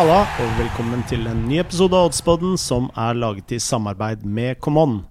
Halla, 0.00 0.22
og 0.40 0.52
velkommen 0.56 1.02
til 1.10 1.26
en 1.28 1.42
ny 1.44 1.58
episode 1.60 1.92
av 1.92 2.06
Oddspodden 2.08 2.54
som 2.56 2.86
er 2.96 3.18
laget 3.20 3.52
i 3.52 3.58
samarbeid 3.60 4.22
med 4.24 4.56
Common. 4.64 5.02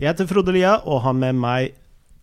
Jeg 0.00 0.08
heter 0.08 0.26
Frode 0.26 0.50
Lia 0.56 0.72
og 0.80 1.04
har 1.04 1.14
med 1.14 1.38
meg 1.38 1.76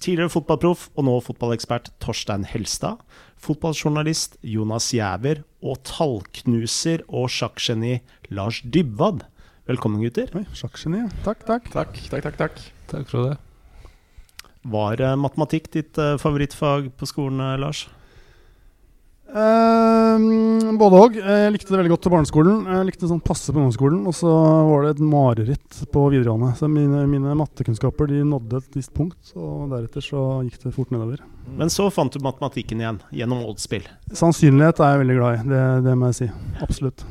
tidligere 0.03 0.33
fotballproff 0.33 0.89
og 0.91 1.07
nå 1.07 1.13
fotballekspert 1.23 1.87
Torstein 2.03 2.43
Helstad, 2.51 2.99
fotballjournalist 3.39 4.35
Jonas 4.43 4.89
Giæver 4.91 5.45
og 5.63 5.79
tallknuser 5.87 7.05
og 7.07 7.31
sjakkgeni 7.31 8.01
Lars 8.27 8.59
Dybwad. 8.59 9.23
Velkommen, 9.71 10.03
gutter. 10.03 10.35
Sjakkgeni. 10.51 11.05
Takk, 11.23 11.47
takk. 11.47 11.71
Takk, 11.71 11.95
takk, 12.11 12.27
takk. 12.27 12.37
takk. 12.43 12.61
Takk, 12.91 13.07
Frode. 13.07 13.39
Var 14.75 15.07
eh, 15.07 15.15
matematikk 15.15 15.71
ditt 15.79 15.95
eh, 15.95 16.17
favorittfag 16.19 16.91
på 16.91 17.07
skolen, 17.07 17.39
eh, 17.39 17.59
Lars? 17.63 17.85
Eh, 19.31 20.23
både 20.75 20.97
òg. 20.99 21.15
Jeg 21.15 21.53
likte 21.55 21.71
det 21.71 21.79
veldig 21.79 21.93
godt 21.93 22.07
på 22.07 22.11
barneskolen. 22.11 22.65
Jeg 22.67 22.87
likte 22.89 23.05
det 23.05 23.11
sånn 23.13 23.23
passe 23.23 23.53
på 23.53 23.61
ungdomsskolen. 23.61 24.01
Og 24.09 24.15
så 24.17 24.31
var 24.67 24.83
det 24.83 24.95
et 24.97 25.05
mareritt 25.13 25.79
på 25.93 26.03
videregående. 26.11 26.51
Så 26.59 26.67
mine, 26.71 27.05
mine 27.11 27.37
mattekunnskaper 27.39 28.11
de 28.11 28.25
nådde 28.27 28.59
et 28.59 28.77
visst 28.81 28.93
punkt, 28.97 29.33
og 29.39 29.71
deretter 29.71 30.03
så 30.03 30.25
gikk 30.47 30.59
det 30.65 30.75
fort 30.75 30.91
nedover. 30.91 31.23
Men 31.57 31.71
så 31.73 31.87
fant 31.93 32.11
du 32.13 32.19
matematikken 32.23 32.83
igjen, 32.83 33.01
gjennom 33.15 33.45
oddspill. 33.47 33.87
Sannsynlighet 34.11 34.83
er 34.83 34.95
jeg 34.95 35.03
veldig 35.05 35.17
glad 35.21 35.39
i. 35.39 35.49
Det, 35.53 35.65
det 35.87 35.97
må 35.97 36.11
jeg 36.11 36.19
si. 36.19 36.31
Absolutt. 36.61 37.05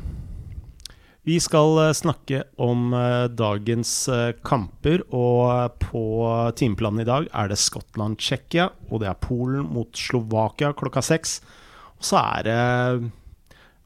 Vi 1.21 1.35
skal 1.37 1.75
eh, 1.77 1.91
snakke 1.93 2.43
om 2.57 2.95
eh, 2.97 3.27
dagens 3.37 3.91
eh, 4.09 4.31
kamper, 4.41 5.03
og 5.13 5.75
på 5.83 6.03
timeplanen 6.57 7.03
i 7.03 7.05
dag 7.09 7.27
er 7.29 7.51
det 7.51 7.59
Skottland-Tsjekkia, 7.61 8.71
og 8.89 9.03
det 9.03 9.09
er 9.11 9.19
Polen 9.21 9.67
mot 9.69 9.93
Slovakia 9.97 10.71
klokka 10.77 11.03
seks. 11.05 11.39
Og 12.01 12.07
så 12.07 12.17
er 12.21 12.47
det 12.47 12.59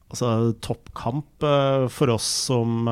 altså 0.08 0.30
toppkamp 0.63 1.44
for 1.91 2.13
oss 2.13 2.27
som 2.47 2.88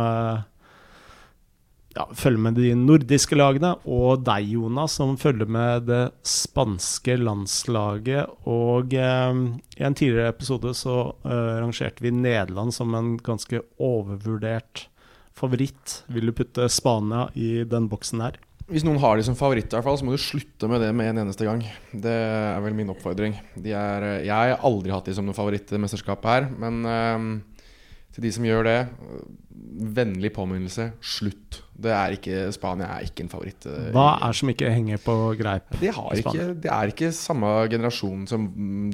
ja, 1.93 2.05
følger 2.17 2.41
med 2.41 2.57
de 2.57 2.71
nordiske 2.77 3.37
lagene, 3.37 3.73
og 3.85 4.23
deg, 4.25 4.47
Jonas, 4.55 4.97
som 4.97 5.15
følger 5.19 5.49
med 5.49 5.87
det 5.89 6.03
spanske 6.27 7.17
landslaget. 7.21 8.31
Og 8.49 8.95
eh, 8.97 9.41
i 9.77 9.85
en 9.85 9.97
tidligere 9.97 10.33
episode 10.33 10.73
så 10.77 10.97
eh, 11.25 11.59
rangerte 11.61 12.05
vi 12.05 12.13
Nederland 12.15 12.73
som 12.75 12.95
en 12.97 13.15
ganske 13.21 13.61
overvurdert 13.77 14.87
favoritt. 15.37 16.01
Vil 16.13 16.29
du 16.29 16.37
putte 16.37 16.69
Spania 16.71 17.27
i 17.37 17.61
den 17.69 17.89
boksen 17.91 18.25
her? 18.25 18.41
Hvis 18.71 18.85
noen 18.87 18.99
har 19.03 19.19
de 19.19 19.25
som 19.27 19.35
favoritt, 19.35 19.67
i 19.67 19.75
hvert 19.75 19.85
fall, 19.85 19.97
så 19.99 20.05
må 20.07 20.13
du 20.15 20.21
slutte 20.23 20.69
med 20.71 20.79
det 20.81 20.93
med 20.95 21.11
en 21.11 21.25
eneste 21.25 21.43
gang. 21.47 21.63
Det 21.91 22.13
er 22.13 22.61
vel 22.63 22.77
min 22.77 22.91
oppfordring. 22.93 23.35
Er, 23.59 24.05
eh, 24.07 24.21
jeg 24.27 24.33
har 24.33 24.63
aldri 24.63 24.93
hatt 24.93 25.09
de 25.09 25.15
som 25.17 25.27
noen 25.27 25.35
favoritt 25.37 25.73
i 25.75 25.81
mesterskapet 25.83 26.31
her, 26.31 26.47
men 26.63 26.79
eh, 26.87 27.27
til 28.15 28.23
de 28.27 28.31
som 28.31 28.45
gjør 28.47 28.67
det, 28.69 28.77
vennlig 29.97 30.29
påminnelse 30.35 30.85
slutt. 31.01 31.59
Det 31.83 31.91
er 31.91 32.13
ikke, 32.15 32.41
Spania 32.53 32.87
er 32.93 33.07
ikke 33.07 33.25
en 33.25 33.31
favoritt. 33.31 33.65
eh, 33.67 33.87
Hva 33.91 34.19
er 34.29 34.35
som 34.37 34.51
ikke 34.53 34.69
henger 34.71 34.99
på 35.03 35.15
greip? 35.39 35.73
Det, 35.81 35.91
har 35.97 36.19
ikke, 36.21 36.49
det 36.63 36.71
er 36.71 36.91
ikke 36.93 37.09
samme 37.17 37.51
generasjon 37.71 38.27
som 38.29 38.45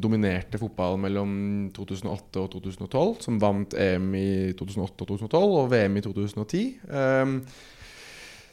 dominerte 0.02 0.62
fotball 0.62 0.98
mellom 1.04 1.34
2008 1.76 2.42
og 2.42 2.54
2012, 2.58 3.20
som 3.28 3.42
vant 3.44 3.76
EM 3.78 4.08
i 4.18 4.30
2008 4.58 5.04
og 5.04 5.12
2012 5.18 5.60
og 5.62 5.70
VM 5.76 6.00
i 6.00 6.06
2010. 6.08 6.64
Um, 6.90 7.36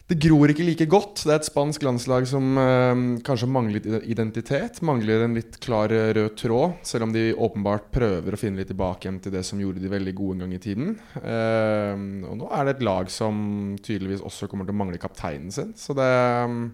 det 0.07 0.21
gror 0.23 0.53
ikke 0.53 0.63
like 0.63 0.87
godt. 0.87 1.25
Det 1.27 1.33
er 1.35 1.41
et 1.41 1.49
spansk 1.49 1.83
landslag 1.83 2.29
som 2.31 2.59
eh, 2.63 3.01
kanskje 3.27 3.49
litt 3.75 3.87
identitet. 4.07 4.79
Mangler 4.87 5.25
en 5.25 5.35
litt 5.35 5.59
klar 5.59 5.91
eh, 5.91 6.13
rød 6.15 6.37
tråd, 6.39 6.77
selv 6.87 7.09
om 7.09 7.15
de 7.15 7.33
åpenbart 7.35 7.89
prøver 7.91 8.37
å 8.37 8.39
finne 8.39 8.63
litt 8.63 8.71
tilbake 8.71 9.09
igjen 9.09 9.19
til 9.25 9.35
det 9.35 9.43
som 9.49 9.59
gjorde 9.59 9.83
de 9.83 9.91
veldig 9.91 10.15
gode 10.15 10.37
en 10.37 10.45
gang 10.47 10.55
i 10.55 10.63
tiden. 10.63 10.95
Eh, 11.19 11.95
og 12.31 12.39
nå 12.39 12.51
er 12.55 12.69
det 12.69 12.77
et 12.77 12.87
lag 12.87 13.11
som 13.11 13.75
tydeligvis 13.83 14.23
også 14.23 14.47
kommer 14.47 14.69
til 14.69 14.77
å 14.77 14.81
mangle 14.85 15.03
kapteinen 15.03 15.51
sin. 15.51 15.75
Så 15.75 15.97
det 15.99 16.07
um, 16.47 16.69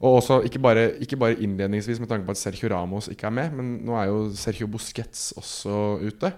og 0.00 0.22
også 0.22 0.38
ikke 0.48 0.62
bare, 0.64 0.86
ikke 1.04 1.18
bare 1.20 1.36
innledningsvis 1.44 1.98
med 2.00 2.08
tanke 2.08 2.24
på 2.24 2.32
at 2.32 2.40
Sergio 2.40 2.70
Ramos 2.72 3.10
ikke 3.12 3.26
er 3.28 3.34
med, 3.36 3.56
men 3.58 3.74
nå 3.84 3.98
er 4.00 4.06
jo 4.08 4.22
Sergio 4.32 4.70
Busquets 4.70 5.34
også 5.36 5.98
ute. 6.00 6.30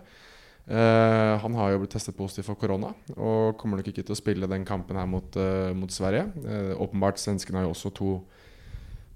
Eh, 0.67 1.39
han 1.43 1.55
har 1.59 1.73
jo 1.73 1.81
blitt 1.83 1.95
testet 1.97 2.15
positiv 2.15 2.47
for 2.47 2.59
korona 2.59 2.93
og 3.17 3.57
kommer 3.59 3.81
nok 3.81 3.89
ikke 3.91 4.05
til 4.07 4.15
å 4.15 4.19
spille 4.19 4.49
den 4.51 4.63
kampen 4.67 4.99
her 4.99 5.09
mot, 5.11 5.37
eh, 5.37 5.73
mot 5.75 5.91
Sverige. 5.91 6.29
Eh, 6.47 6.75
åpenbart 6.79 7.19
Svenskene 7.19 7.59
har 7.59 7.67
jo 7.67 7.75
også 7.75 7.93
to 7.95 8.13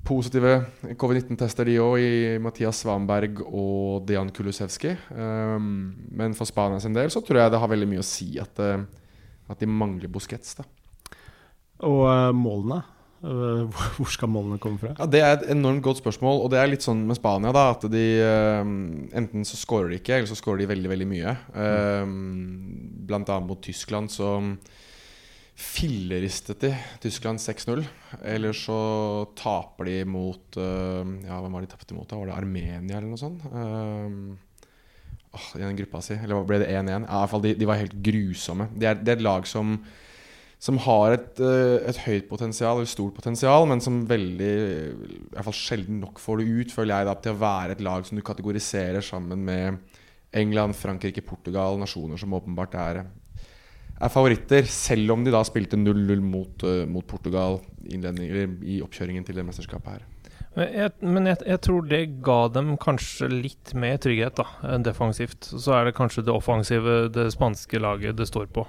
positive 0.06 0.66
covid-19-tester, 0.98 1.66
de 1.66 1.78
òg, 1.82 1.98
i 1.98 2.38
Mathias 2.38 2.82
Svanberg 2.82 3.40
og 3.46 4.06
Dejan 4.06 4.30
Kulusevski. 4.30 4.96
men 5.10 6.34
for 6.34 6.46
Spania 6.46 6.78
sin 6.78 6.92
del 6.92 7.10
så 7.10 7.20
tror 7.20 7.40
jeg 7.40 7.50
det 7.50 7.58
har 7.58 7.68
veldig 7.68 7.88
mye 7.88 7.98
å 7.98 8.06
si 8.06 8.38
at, 8.38 8.56
at 8.56 9.58
de 9.58 9.66
mangler 9.66 10.06
Busquets. 10.06 10.54
da 10.54 10.62
Og 11.80 12.34
målene? 12.34 12.84
Eh, 13.24 13.82
hvor 13.96 14.10
skal 14.12 14.28
målene 14.28 14.58
komme 14.60 14.78
fra? 14.80 14.92
Ja, 14.98 15.06
Det 15.08 15.20
er 15.24 15.32
et 15.38 15.46
enormt 15.54 15.82
godt 15.86 16.02
spørsmål. 16.02 16.42
Og 16.44 16.50
det 16.52 16.60
er 16.60 16.68
litt 16.72 16.84
sånn 16.84 17.04
med 17.08 17.16
Spania, 17.18 17.52
da, 17.56 17.70
at 17.72 17.86
de 17.92 18.04
eh, 18.20 18.60
Enten 19.16 19.46
så 19.48 19.56
skårer 19.60 19.94
de 19.94 20.00
ikke, 20.00 20.18
eller 20.18 20.28
så 20.30 20.36
skårer 20.38 20.64
de 20.64 20.70
veldig, 20.74 20.90
veldig 20.92 21.08
mye. 21.10 21.36
Eh, 21.56 22.04
blant 23.08 23.30
annet 23.32 23.48
mot 23.48 23.62
Tyskland 23.64 24.12
så 24.12 24.34
filleristet 25.56 26.60
de 26.60 26.70
Tyskland 27.00 27.40
6-0. 27.40 27.80
Eller 28.28 28.52
så 28.52 28.76
taper 29.38 29.88
de 29.88 29.94
mot 30.04 30.58
Ja, 30.60 31.38
hvem 31.40 31.54
var 31.56 31.64
de 31.64 31.70
tapte 31.72 31.96
mot? 31.96 32.04
da? 32.10 32.18
Var 32.20 32.28
det 32.28 32.36
Armenia, 32.36 32.98
eller 32.98 33.08
noe 33.08 33.16
sånt? 33.20 33.46
I 35.56 35.62
den 35.62 35.76
gruppa 35.80 36.02
si. 36.04 36.12
Eller 36.16 36.44
ble 36.48 36.60
det 36.60 36.68
1-1? 36.72 36.90
Ja, 36.92 36.98
i 37.00 37.22
hvert 37.22 37.32
fall, 37.32 37.44
de, 37.44 37.54
de 37.56 37.68
var 37.68 37.80
helt 37.80 37.96
grusomme. 38.04 38.68
Det 38.76 38.88
er, 38.90 39.00
det 39.00 39.14
er 39.14 39.18
et 39.18 39.24
lag 39.24 39.48
som 39.48 39.78
som 40.58 40.78
har 40.86 41.12
et, 41.12 41.40
eh, 41.40 41.88
et 41.90 41.98
høyt 42.06 42.28
potensial, 42.30 42.78
eller 42.78 42.88
stort 42.88 43.14
potensial, 43.14 43.66
men 43.68 43.82
som 43.84 44.06
veldig 44.08 44.54
i 44.56 45.28
hvert 45.34 45.44
fall 45.44 45.56
sjelden 45.56 46.00
nok 46.00 46.18
får 46.22 46.40
det 46.40 46.48
ut, 46.48 46.72
føler 46.72 46.94
jeg, 46.96 47.08
da, 47.10 47.14
til 47.20 47.36
å 47.36 47.42
være 47.42 47.76
et 47.76 47.84
lag 47.84 48.06
som 48.08 48.16
du 48.16 48.24
kategoriserer 48.24 49.04
sammen 49.04 49.44
med 49.44 49.78
England, 50.36 50.76
Frankrike, 50.76 51.24
Portugal, 51.24 51.78
nasjoner 51.80 52.20
som 52.20 52.34
åpenbart 52.36 52.74
er, 52.80 53.04
er 53.96 54.12
favoritter. 54.12 54.66
Selv 54.68 55.14
om 55.14 55.24
de 55.24 55.32
da 55.32 55.42
spilte 55.46 55.78
0-0 55.78 56.20
mot, 56.20 56.66
uh, 56.66 56.84
mot 56.88 57.06
Portugal 57.06 57.60
i 57.86 58.80
oppkjøringen 58.84 59.24
til 59.24 59.38
det 59.38 59.46
mesterskapet 59.46 59.94
her. 59.94 60.04
Men 60.56 60.72
jeg, 60.72 60.92
men 61.04 61.28
jeg, 61.28 61.38
jeg 61.46 61.60
tror 61.64 61.88
det 61.88 62.02
ga 62.24 62.38
dem 62.48 62.74
kanskje 62.80 63.28
litt 63.30 63.72
mer 63.76 64.00
trygghet, 64.00 64.40
da, 64.40 64.48
enn 64.72 64.84
defensivt. 64.84 65.48
Så 65.52 65.76
er 65.76 65.88
det 65.88 65.96
kanskje 65.96 66.24
det 66.26 66.32
offensive 66.32 67.06
det 67.12 67.28
spanske 67.36 67.80
laget 67.80 68.16
det 68.18 68.28
står 68.28 68.48
på. 68.56 68.64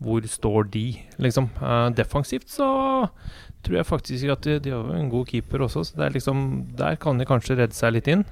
Hvor 0.00 0.24
står 0.24 0.70
de, 0.72 0.84
liksom? 1.20 1.50
Uh, 1.60 1.90
defensivt 1.92 2.48
så 2.48 2.68
tror 3.60 3.76
jeg 3.76 3.88
faktisk 3.88 4.30
at 4.32 4.46
de, 4.46 4.58
de 4.64 4.72
har 4.72 4.92
en 4.96 5.10
god 5.12 5.28
keeper 5.28 5.66
også, 5.66 5.84
så 5.84 5.98
det 6.00 6.14
liksom, 6.14 6.44
der 6.78 6.96
kan 7.00 7.20
de 7.20 7.28
kanskje 7.28 7.58
redde 7.58 7.76
seg 7.76 7.92
litt 7.92 8.08
inn. 8.08 8.24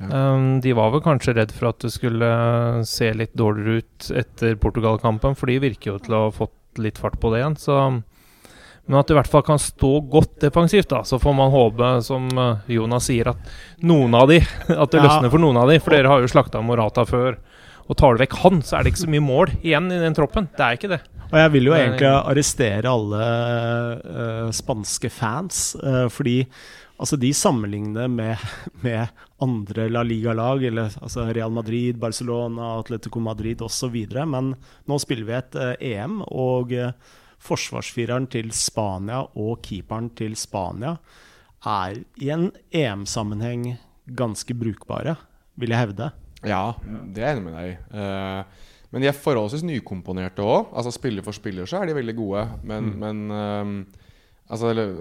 Ja. 0.00 0.32
Um, 0.32 0.62
de 0.64 0.72
var 0.74 0.94
vel 0.94 1.04
kanskje 1.04 1.36
redd 1.36 1.52
for 1.54 1.70
at 1.70 1.84
det 1.84 1.92
skulle 1.94 2.30
se 2.88 3.12
litt 3.14 3.36
dårligere 3.38 3.82
ut 3.82 4.08
etter 4.22 4.56
Portugal-kampen, 4.62 5.36
for 5.38 5.52
de 5.52 5.60
virker 5.62 5.92
jo 5.92 6.00
til 6.02 6.16
å 6.16 6.24
ha 6.26 6.32
fått 6.34 6.80
litt 6.80 6.98
fart 6.98 7.20
på 7.20 7.34
det 7.34 7.42
igjen. 7.42 7.60
Så 7.60 7.76
men 8.84 8.98
at 8.98 9.06
det 9.06 9.14
i 9.14 9.18
hvert 9.20 9.30
fall 9.30 9.44
kan 9.46 9.60
stå 9.62 9.92
godt 10.10 10.40
defensivt, 10.42 10.88
da. 10.90 11.04
Så 11.06 11.20
får 11.22 11.34
man 11.38 11.52
håpe, 11.54 11.90
som 12.02 12.26
uh, 12.34 12.64
Jonas 12.66 13.06
sier, 13.06 13.30
at 13.30 13.84
noen 13.86 14.14
av 14.18 14.26
de 14.30 14.40
At 14.82 14.90
det 14.90 15.04
løsner 15.04 15.30
for 15.30 15.42
noen 15.42 15.60
av 15.60 15.70
de. 15.70 15.78
For 15.82 15.94
dere 15.94 16.10
har 16.10 16.24
jo 16.24 16.30
slakta 16.30 16.62
Morata 16.66 17.06
før. 17.06 17.38
Og 17.92 17.98
tar 18.00 18.16
du 18.16 18.22
vekk 18.22 18.38
han, 18.40 18.62
så 18.64 18.78
er 18.78 18.84
det 18.86 18.94
ikke 18.94 19.04
så 19.04 19.10
mye 19.12 19.24
mål 19.24 19.50
igjen 19.60 19.90
i 19.92 20.00
den 20.00 20.16
troppen. 20.16 20.46
Det 20.56 20.64
er 20.64 20.78
ikke 20.78 20.94
det. 20.94 21.02
Og 21.32 21.38
jeg 21.40 21.52
vil 21.54 21.68
jo 21.68 21.74
egentlig 21.76 22.08
arrestere 22.08 22.92
alle 22.92 23.26
uh, 24.00 24.48
spanske 24.52 25.10
fans, 25.12 25.60
uh, 25.80 26.06
fordi 26.12 26.38
altså, 26.96 27.18
de 27.20 27.32
sammenligner 27.36 28.08
med, 28.08 28.40
med 28.84 29.12
andre 29.44 29.88
La 29.92 30.04
Liga-lag, 30.04 30.64
eller 30.68 30.96
altså 31.02 31.26
Real 31.28 31.52
Madrid, 31.52 32.00
Barcelona, 32.00 32.78
Atletico 32.78 33.20
Madrid 33.20 33.64
osv. 33.64 33.96
Men 34.24 34.54
nå 34.88 35.00
spiller 35.02 35.28
vi 35.28 35.36
et 35.36 35.60
uh, 35.60 35.74
EM, 35.80 36.22
og 36.32 36.72
eh, 36.76 36.96
forsvarsfireren 37.42 38.28
til 38.32 38.52
Spania 38.54 39.20
og 39.36 39.60
keeperen 39.66 40.12
til 40.16 40.36
Spania 40.38 40.94
er 41.68 42.00
i 42.22 42.32
en 42.32 42.48
EM-sammenheng 42.72 43.72
ganske 44.16 44.54
brukbare, 44.58 45.16
vil 45.60 45.74
jeg 45.74 45.88
hevde. 45.88 46.12
Ja, 46.46 46.74
det 46.82 47.22
er 47.22 47.32
jeg 47.32 47.38
enig 47.38 47.46
med 47.46 47.58
deg 47.58 47.72
i. 47.72 47.74
Eh, 48.02 48.68
men 48.92 49.04
de 49.04 49.08
er 49.08 49.16
forholdsvis 49.16 49.64
nykomponerte 49.64 50.44
òg. 50.44 50.72
Altså, 50.76 50.92
spiller 50.92 51.24
for 51.24 51.36
spiller 51.36 51.68
så 51.68 51.80
er 51.80 51.88
de 51.88 51.96
veldig 51.96 52.14
gode. 52.18 52.42
Men, 52.68 52.90
men 53.00 53.22
ehm, 53.32 53.76
altså, 54.52 54.68
eller, 54.68 54.92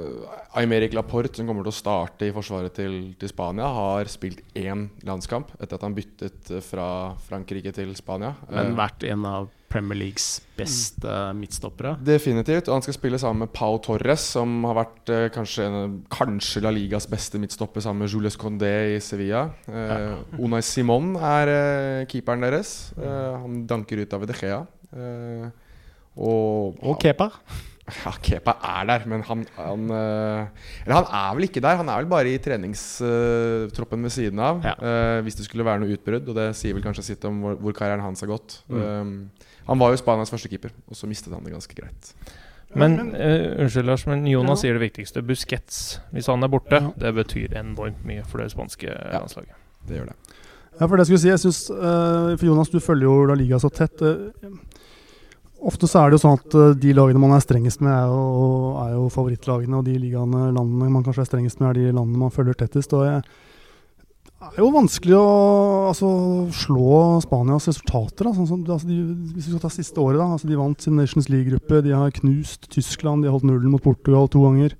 Aymeric 0.61 0.95
Laporte, 0.95 1.35
som 1.35 1.49
kommer 1.49 1.67
til 1.67 1.73
å 1.73 1.75
starte 1.75 2.29
i 2.29 2.31
forsvaret 2.35 2.71
til, 2.77 3.01
til 3.19 3.31
Spania, 3.33 3.67
har 3.75 4.11
spilt 4.11 4.45
én 4.55 4.87
landskamp 5.07 5.51
etter 5.59 5.75
at 5.75 5.83
han 5.83 5.97
byttet 5.97 6.53
fra 6.63 6.87
Frankrike 7.27 7.75
til 7.75 7.91
Spania. 7.99 8.31
Men 8.47 8.71
Eh, 8.71 8.77
vært 8.79 9.03
en 9.11 9.27
av 9.27 9.51
Premier 9.71 9.97
Leagues 9.97 10.25
beste 10.59 11.15
midtstoppere. 11.37 11.95
Definitivt. 12.05 12.67
Og 12.67 12.75
han 12.77 12.85
skal 12.85 12.97
spille 12.97 13.19
sammen 13.21 13.45
med 13.45 13.53
Pau 13.55 13.79
Torres, 13.83 14.25
som 14.35 14.59
har 14.67 14.77
vært 14.81 15.11
eh, 15.13 15.25
kanskje, 15.33 15.65
kanskje 16.11 16.63
La 16.65 16.73
Ligas 16.75 17.07
beste 17.09 17.39
midtstopper 17.41 17.83
sammen 17.83 18.03
med 18.05 18.13
Julius 18.13 18.37
Condé 18.39 18.73
i 18.97 18.99
Sevilla. 19.03 19.47
Eh, 19.71 20.13
Unai 20.43 20.61
Simon 20.65 21.15
er 21.15 21.53
eh, 21.55 22.05
keeperen 22.11 22.43
deres. 22.45 22.91
Eh, 22.99 23.41
han 23.41 23.63
danker 23.69 24.03
ut 24.03 24.15
av 24.17 24.27
De 24.29 24.37
Gea. 24.43 24.61
Eh, 24.91 25.49
og, 26.19 26.77
Og 26.83 26.99
Kepa. 27.01 27.31
Ja, 27.87 28.11
Kepa 28.23 28.53
er 28.63 28.85
der, 28.87 29.05
men 29.09 29.23
han, 29.25 29.41
han 29.57 29.87
eh, 29.89 30.67
Eller 30.85 30.95
han 30.99 31.07
er 31.17 31.31
vel 31.35 31.47
ikke 31.47 31.63
der. 31.65 31.79
Han 31.81 31.89
er 31.89 32.03
vel 32.03 32.09
bare 32.11 32.29
i 32.29 32.37
treningstroppen 32.39 34.03
ved 34.05 34.13
siden 34.13 34.39
av. 34.39 34.61
Ja. 34.65 34.75
eh, 34.77 35.21
hvis 35.25 35.35
det 35.39 35.45
skulle 35.47 35.65
være 35.65 35.81
noe 35.83 35.95
utbrudd, 35.97 36.29
og 36.29 36.37
det 36.37 36.49
sier 36.59 36.77
vel 36.77 36.85
kanskje 36.85 37.03
sitt 37.11 37.25
om 37.27 37.41
hvor, 37.43 37.57
hvor 37.59 37.75
karrieren 37.77 38.03
hans 38.05 38.21
har 38.23 38.29
gått. 38.31 38.59
Mm. 38.69 38.81
Eh, 38.81 39.49
han 39.67 39.81
var 39.81 39.91
jo 39.93 39.99
Spanias 40.01 40.31
første 40.33 40.49
keeper, 40.51 40.71
og 40.89 40.95
så 40.97 41.09
mistet 41.09 41.33
han 41.33 41.43
det 41.45 41.53
ganske 41.53 41.75
greit. 41.77 42.13
Men 42.71 42.93
uh, 43.11 43.59
unnskyld, 43.65 43.83
Lars, 43.89 44.05
men 44.07 44.21
Jonas 44.29 44.61
Ja. 44.61 44.69
sier 44.69 44.77
det 44.77 44.85
viktigste. 44.85 45.19
Busquets, 45.27 45.99
hvis 46.15 46.29
han 46.31 46.43
er 46.45 46.47
borte, 46.53 46.77
Ja. 46.79 46.91
det 47.01 47.11
betyr 47.17 47.57
enormt 47.59 47.99
mye 48.07 48.23
for 48.23 48.39
det 48.39 48.47
spanske 48.53 48.87
landslaget. 49.11 49.57
Det 49.89 49.97
gjør 49.97 50.07
det. 50.13 50.15
Ja, 50.79 50.87
for 50.87 50.95
det 50.95 51.03
skulle 51.05 51.19
jeg 51.19 51.25
si, 51.25 51.33
jeg 51.33 51.41
synes, 51.43 51.59
uh, 51.75 52.31
For 52.39 52.45
Jonas, 52.47 52.69
du 52.71 52.79
følger 52.79 53.09
jo 53.09 53.25
La 53.27 53.35
Liga 53.35 53.59
så 53.59 53.67
tett. 53.75 53.99
eh, 54.01 54.55
ofte 55.67 55.87
så 55.89 56.01
er 56.01 56.09
det 56.09 56.17
jo 56.17 56.23
sånn 56.25 56.39
at 56.39 56.57
eh, 56.57 56.73
de 56.81 56.95
lagene 56.97 57.21
man 57.21 57.35
er 57.35 57.43
strengest 57.43 57.83
med, 57.83 57.93
er 57.93 58.09
jo, 58.09 58.73
er 58.81 58.91
jo 58.95 59.05
favorittlagene. 59.13 59.79
Og 59.79 59.87
de 59.87 59.95
ligaene, 59.99 60.49
landene 60.55 60.91
man 60.91 61.05
kanskje 61.05 61.25
er 61.25 61.31
strengest 61.31 61.61
med, 61.61 61.71
er 61.71 61.79
de 61.79 61.95
landene 61.95 62.21
man 62.25 62.33
følger 62.33 62.57
tettest. 62.59 62.95
Og 62.97 63.05
det 63.05 63.15
er 64.49 64.59
jo 64.63 64.71
vanskelig 64.73 65.17
å 65.19 65.25
altså, 65.91 66.11
slå 66.63 66.97
Spanias 67.25 67.69
resultater. 67.69 68.27
Da, 68.27 68.35
sånn 68.37 68.49
som, 68.49 68.63
altså, 68.65 68.89
de, 68.89 68.99
hvis 69.35 69.47
vi 69.47 69.53
skal 69.53 69.63
ta 69.63 69.73
siste 69.73 70.01
året, 70.01 70.21
da. 70.21 70.29
Altså, 70.37 70.49
de 70.49 70.59
vant 70.59 70.87
sin 70.87 70.97
Nations 70.99 71.29
League-gruppe. 71.31 71.83
De 71.85 71.93
har 71.95 72.15
knust 72.21 72.69
Tyskland. 72.73 73.23
De 73.23 73.29
har 73.29 73.37
holdt 73.37 73.49
nullen 73.49 73.73
mot 73.73 73.83
Portugal 73.85 74.31
to 74.31 74.43
ganger. 74.47 74.77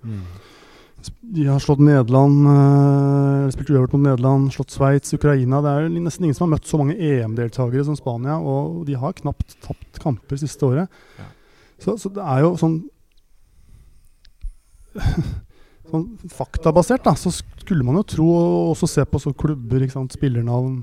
De 1.21 1.45
har 1.47 1.59
slått 1.63 1.79
Nederland, 1.79 2.43
eller 2.45 3.51
spilt 3.55 3.69
uavgjort 3.71 3.93
mot 3.95 4.03
Nederland, 4.05 4.51
slått 4.53 4.73
Sveits, 4.75 5.13
Ukraina. 5.15 5.61
Det 5.63 5.71
er 5.71 5.85
jo 5.87 6.01
nesten 6.03 6.27
ingen 6.27 6.35
som 6.37 6.45
har 6.47 6.57
møtt 6.57 6.67
så 6.69 6.77
mange 6.81 6.97
EM-deltakere 6.99 7.85
som 7.87 7.95
Spania, 7.97 8.35
og 8.37 8.83
de 8.89 8.97
har 8.99 9.15
knapt 9.17 9.55
tapt 9.63 10.01
kamper 10.03 10.41
siste 10.41 10.67
året. 10.67 10.91
Ja. 11.17 11.29
Så, 11.81 11.95
så 11.97 12.11
det 12.13 12.21
er 12.21 12.43
jo 12.45 12.55
sånn 12.61 12.81
Sånn 15.91 16.05
faktabasert, 16.31 17.03
da, 17.03 17.11
så 17.19 17.31
skulle 17.33 17.83
man 17.83 17.97
jo 17.99 18.03
tro, 18.07 18.25
og 18.31 18.73
også 18.73 18.87
se 18.87 19.03
på 19.07 19.19
så 19.19 19.33
klubber, 19.35 19.83
ikke 19.83 19.97
sant, 19.97 20.13
spillernavn 20.15 20.81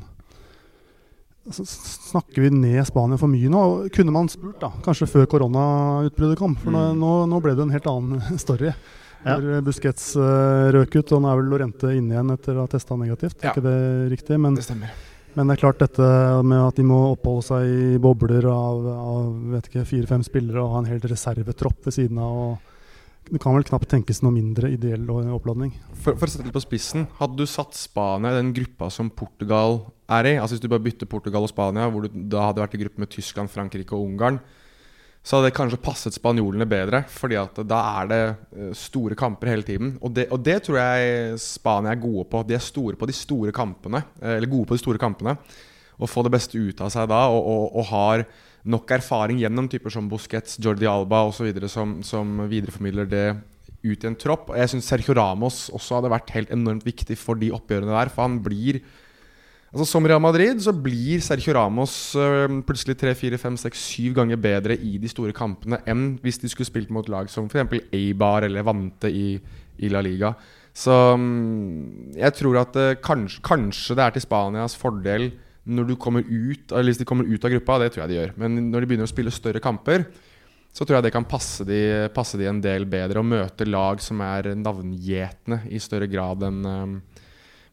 så 1.48 1.64
Snakker 1.64 2.44
vi 2.44 2.50
ned 2.52 2.84
Spania 2.84 3.16
for 3.16 3.30
mye 3.32 3.48
nå? 3.48 3.60
Kunne 3.94 4.12
man 4.12 4.28
spurt, 4.28 4.58
da, 4.60 4.68
kanskje 4.84 5.08
før 5.08 5.28
koronautbruddet 5.32 6.36
kom? 6.40 6.56
For 6.60 6.68
Mm. 6.68 6.98
nå, 7.00 7.12
nå 7.30 7.38
ble 7.40 7.54
det 7.56 7.64
en 7.64 7.72
helt 7.72 7.86
annen 7.88 8.20
story. 8.44 8.72
Ja. 9.24 9.36
Når 9.38 9.64
Busquets 9.66 10.12
uh, 10.16 10.70
røk 10.74 10.94
ut, 11.00 11.12
og 11.16 11.22
nå 11.24 11.30
er 11.30 11.40
vel 11.40 11.52
Lorente 11.52 11.90
inne 11.96 12.14
igjen 12.14 12.34
etter 12.34 12.56
å 12.56 12.64
ha 12.66 12.70
testa 12.70 12.96
negativt. 12.98 13.40
Ja. 13.42 13.50
Er 13.50 13.56
ikke 13.56 13.66
det 13.66 13.78
riktig? 14.14 14.38
Men, 14.40 14.58
Det 14.58 14.66
stemmer. 14.68 14.94
men 15.34 15.50
det 15.50 15.56
er 15.56 15.62
klart 15.64 15.82
dette 15.82 16.08
med 16.46 16.62
at 16.62 16.78
de 16.78 16.86
må 16.86 17.00
oppholde 17.12 17.46
seg 17.48 17.68
i 17.68 18.00
bobler 18.02 18.46
av, 18.52 18.88
av 18.94 19.28
vet 19.56 19.70
ikke, 19.70 19.86
fire-fem 19.90 20.24
spillere 20.26 20.62
og 20.62 20.76
ha 20.76 20.82
en 20.84 20.90
helt 20.92 21.08
reservetropp 21.10 21.88
ved 21.90 21.98
siden 21.98 22.20
av. 22.22 22.42
Og 22.46 23.34
det 23.34 23.40
kan 23.42 23.52
vel 23.52 23.66
knapt 23.66 23.90
tenkes 23.90 24.22
noe 24.24 24.32
mindre 24.32 24.70
ideell 24.72 25.04
oppladning. 25.34 25.74
For, 25.98 26.14
for 26.14 26.24
å 26.24 26.32
sette 26.32 26.46
det 26.46 26.54
på 26.54 26.62
spissen, 26.64 27.08
hadde 27.18 27.36
du 27.36 27.44
satt 27.50 27.76
Spania 27.76 28.32
i 28.32 28.38
den 28.38 28.54
gruppa 28.56 28.88
som 28.92 29.10
Portugal 29.12 29.82
er 30.08 30.30
i, 30.30 30.36
altså 30.40 30.56
hvis 30.56 30.64
du 30.64 30.70
bare 30.72 30.86
bytter 30.86 31.10
Portugal 31.10 31.44
og 31.44 31.52
Spania, 31.52 31.90
hvor 31.92 32.06
du 32.06 32.22
da 32.32 32.46
hadde 32.48 32.62
vært 32.62 32.78
i 32.78 32.80
gruppe 32.86 33.02
med 33.02 33.12
Tyskland, 33.12 33.52
Frankrike 33.52 33.92
og 33.98 34.06
Ungarn, 34.06 34.40
så 35.28 35.36
hadde 35.36 35.50
det 35.50 35.56
kanskje 35.58 35.80
passet 35.84 36.14
spanjolene 36.16 36.64
bedre, 36.64 37.02
fordi 37.12 37.36
at 37.36 37.58
da 37.68 37.78
er 38.00 38.06
det 38.08 38.20
eh, 38.24 38.70
store 38.72 39.16
kamper 39.18 39.50
hele 39.52 39.66
tiden. 39.66 39.90
Og 40.00 40.14
det, 40.16 40.24
og 40.32 40.40
det 40.40 40.54
tror 40.64 40.78
jeg 40.80 41.40
Spania 41.42 41.92
er 41.92 42.00
gode 42.00 42.24
på. 42.32 42.40
De 42.48 42.56
er 42.56 42.64
store 42.64 42.96
på 42.96 43.08
de 43.10 43.12
store 43.12 43.52
kampene, 43.52 44.00
eh, 44.22 44.38
eller 44.38 44.48
gode 44.48 44.70
på 44.70 44.78
de 44.78 44.80
store 44.80 45.00
kampene. 45.02 45.34
Og 45.98 46.08
få 46.08 46.24
det 46.24 46.32
beste 46.32 46.56
ut 46.56 46.80
av 46.80 46.88
seg 46.94 47.10
da, 47.12 47.26
og, 47.28 47.44
og, 47.44 47.76
og 47.76 47.86
har 47.90 48.24
nok 48.72 48.94
erfaring 48.96 49.42
gjennom 49.42 49.68
typer 49.68 49.92
som 49.92 50.08
Busquets, 50.08 50.56
Jordi 50.64 50.88
Alba 50.88 51.26
osv. 51.28 51.52
Som, 51.68 51.98
som 52.06 52.46
videreformidler 52.48 53.12
det 53.12 53.26
ut 53.84 54.00
i 54.00 54.08
en 54.08 54.16
tropp. 54.16 54.48
Og 54.48 54.56
jeg 54.56 54.72
syns 54.72 54.88
Sergio 54.88 55.18
Ramos 55.18 55.66
også 55.76 55.98
hadde 55.98 56.14
vært 56.14 56.32
helt 56.38 56.56
enormt 56.56 56.88
viktig 56.88 57.18
for 57.20 57.36
de 57.36 57.52
oppgjørene 57.52 57.92
der. 57.92 58.14
For 58.14 58.24
han 58.24 58.40
blir 58.48 58.80
Altså 59.68 59.84
Som 59.84 60.06
Real 60.08 60.20
Madrid 60.24 60.62
så 60.64 60.72
blir 60.72 61.20
Sergio 61.20 61.52
Ramos 61.58 61.92
øh, 62.16 62.48
plutselig 62.64 62.96
3-4-5-6-7 63.02 64.14
ganger 64.16 64.40
bedre 64.40 64.76
i 64.80 64.96
de 65.00 65.10
store 65.12 65.34
kampene 65.36 65.82
enn 65.84 66.14
hvis 66.22 66.40
de 66.40 66.48
skulle 66.48 66.68
spilt 66.68 66.92
mot 66.94 67.08
lag 67.12 67.28
som 67.28 67.50
f.eks. 67.50 67.82
Eibar 67.92 68.46
eller 68.48 68.64
Vante 68.64 69.10
i, 69.12 69.34
i 69.84 69.90
La 69.92 70.00
Liga. 70.00 70.32
Så 70.72 70.94
mm, 71.20 72.14
jeg 72.16 72.36
tror 72.38 72.62
at 72.62 72.80
øh, 72.80 72.94
kanskje, 73.04 73.42
kanskje 73.44 73.98
det 73.98 74.06
er 74.06 74.16
til 74.16 74.24
Spanias 74.24 74.78
fordel 74.78 75.28
når 75.68 75.84
du 75.84 75.96
kommer 76.00 76.24
ut 76.24 76.72
Eller 76.72 76.88
hvis 76.88 77.02
de 77.02 77.04
kommer 77.04 77.28
ut 77.28 77.44
av 77.44 77.52
gruppa, 77.52 77.76
det 77.82 77.90
tror 77.92 78.06
jeg 78.06 78.08
de 78.08 78.18
gjør. 78.22 78.34
Men 78.40 78.70
når 78.70 78.80
de 78.80 78.88
begynner 78.88 79.08
å 79.08 79.10
spille 79.10 79.34
større 79.34 79.60
kamper, 79.60 80.06
så 80.72 80.86
tror 80.86 80.96
jeg 80.96 81.08
det 81.08 81.12
kan 81.12 81.26
passe 81.28 81.66
de, 81.68 82.08
passe 82.14 82.40
de 82.40 82.48
en 82.48 82.62
del 82.64 82.86
bedre. 82.88 83.20
Å 83.20 83.26
møte 83.26 83.68
lag 83.68 84.00
som 84.00 84.22
er 84.24 84.54
navngjetne 84.56 85.66
i 85.68 85.80
større 85.82 86.08
grad 86.08 86.46
enn 86.48 86.62
øh, 86.64 86.94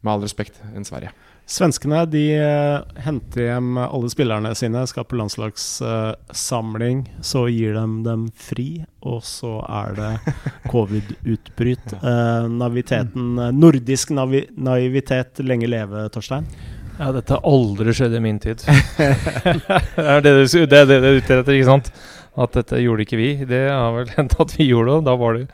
med 0.06 0.12
all 0.12 0.26
respekt 0.26 0.60
enn 0.74 0.84
Sverige. 0.84 1.14
Svenskene 1.46 2.00
de 2.10 2.24
eh, 2.42 3.02
henter 3.06 3.44
hjem 3.46 3.76
alle 3.78 4.10
spillerne 4.10 4.50
sine, 4.58 4.82
skal 4.90 5.06
på 5.06 5.20
landslagssamling. 5.20 7.04
så 7.22 7.44
gir 7.54 7.76
de 7.78 7.84
dem 8.08 8.24
fri, 8.34 8.82
og 9.06 9.22
så 9.24 9.60
er 9.70 9.94
det 9.94 10.34
covid-utbryt. 10.74 11.94
Eh, 12.02 12.48
naviteten, 12.50 13.38
eh, 13.38 13.54
nordisk 13.54 14.16
navi 14.18 14.48
naivitet 14.58 15.46
lenge 15.46 15.70
leve, 15.70 16.08
Torstein. 16.10 16.50
Ja, 16.98 17.12
dette 17.14 17.38
har 17.38 17.46
aldri 17.46 17.94
skjedd 17.94 18.18
i 18.18 18.26
min 18.26 18.42
tid. 18.42 18.66
det 18.66 20.02
er 20.02 20.26
det 20.26 20.36
du 20.42 20.66
det 20.66 20.82
er 20.82 20.90
det 20.90 20.98
er 20.98 21.22
ute 21.22 21.42
etter, 21.44 21.54
ikke 21.54 21.70
sant? 21.70 21.94
At 22.36 22.58
dette 22.58 22.82
gjorde 22.82 23.06
ikke 23.06 23.22
vi. 23.22 23.34
Det 23.46 23.68
har 23.70 23.94
vel 23.94 24.10
hendt 24.18 24.40
at 24.42 24.58
vi 24.58 24.72
gjorde 24.72 24.98
det, 24.98 25.06
da 25.12 25.20
var 25.20 25.38
det 25.38 25.46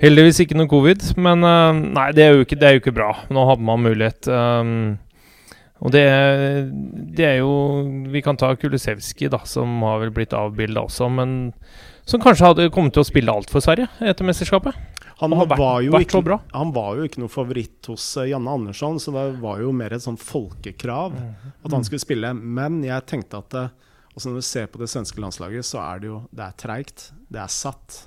heldigvis 0.00 0.40
ikke 0.46 0.56
noe 0.56 0.70
covid. 0.70 1.10
Men 1.20 1.44
nei, 1.92 2.12
det 2.16 2.24
er 2.24 2.38
jo 2.38 2.46
ikke, 2.46 2.56
det 2.56 2.68
er 2.68 2.78
jo 2.78 2.86
ikke 2.86 2.96
bra. 2.96 3.12
Nå 3.28 3.50
hadde 3.50 3.66
man 3.66 3.84
mulighet. 3.84 4.30
Um, 4.30 4.96
og 5.84 5.92
det, 5.92 6.02
det 7.16 7.24
er 7.26 7.38
jo 7.42 7.50
Vi 8.12 8.22
kan 8.24 8.36
ta 8.40 8.54
Kulisevskij, 8.56 9.28
da, 9.30 9.42
som 9.44 9.82
har 9.84 9.98
vel 10.04 10.10
blitt 10.16 10.32
avbilda 10.36 10.86
også, 10.86 11.08
men 11.12 11.52
som 12.06 12.20
kanskje 12.22 12.46
hadde 12.46 12.68
kommet 12.70 12.94
til 12.94 13.02
å 13.02 13.08
spille 13.08 13.32
alt 13.34 13.50
for 13.50 13.60
Sverige 13.64 13.88
etter 14.00 14.24
mesterskapet. 14.28 14.76
Han 15.18 15.32
han, 15.32 15.48
vært- 15.48 15.58
var, 15.58 15.80
jo 15.82 15.92
ikke, 15.98 16.38
han 16.54 16.70
var 16.76 16.96
jo 17.00 17.06
ikke 17.08 17.20
noe 17.22 17.32
favoritt 17.32 17.88
hos 17.90 18.04
eh, 18.20 18.28
Janne 18.30 18.52
Andersson, 18.52 18.98
så 19.02 19.10
det 19.14 19.24
var 19.42 19.58
jo 19.64 19.72
mer 19.72 19.92
et 19.96 20.04
sånn 20.04 20.18
folkekrav 20.20 21.16
at 21.64 21.72
han 21.72 21.84
skulle 21.84 22.02
spille. 22.04 22.30
Men 22.36 22.82
jeg 22.84 23.06
tenkte 23.10 23.40
at 23.42 23.48
det, 23.56 23.64
også 24.14 24.30
når 24.30 24.38
du 24.38 24.46
ser 24.48 24.66
på 24.70 24.78
det 24.80 24.88
svenske 24.92 25.20
landslaget, 25.24 25.64
så 25.66 25.80
er 25.82 26.00
det 26.04 26.10
jo 26.12 26.20
Det 26.30 26.44
er 26.46 26.56
treigt. 26.62 27.08
Det 27.32 27.40
er 27.42 27.52
satt. 27.52 27.98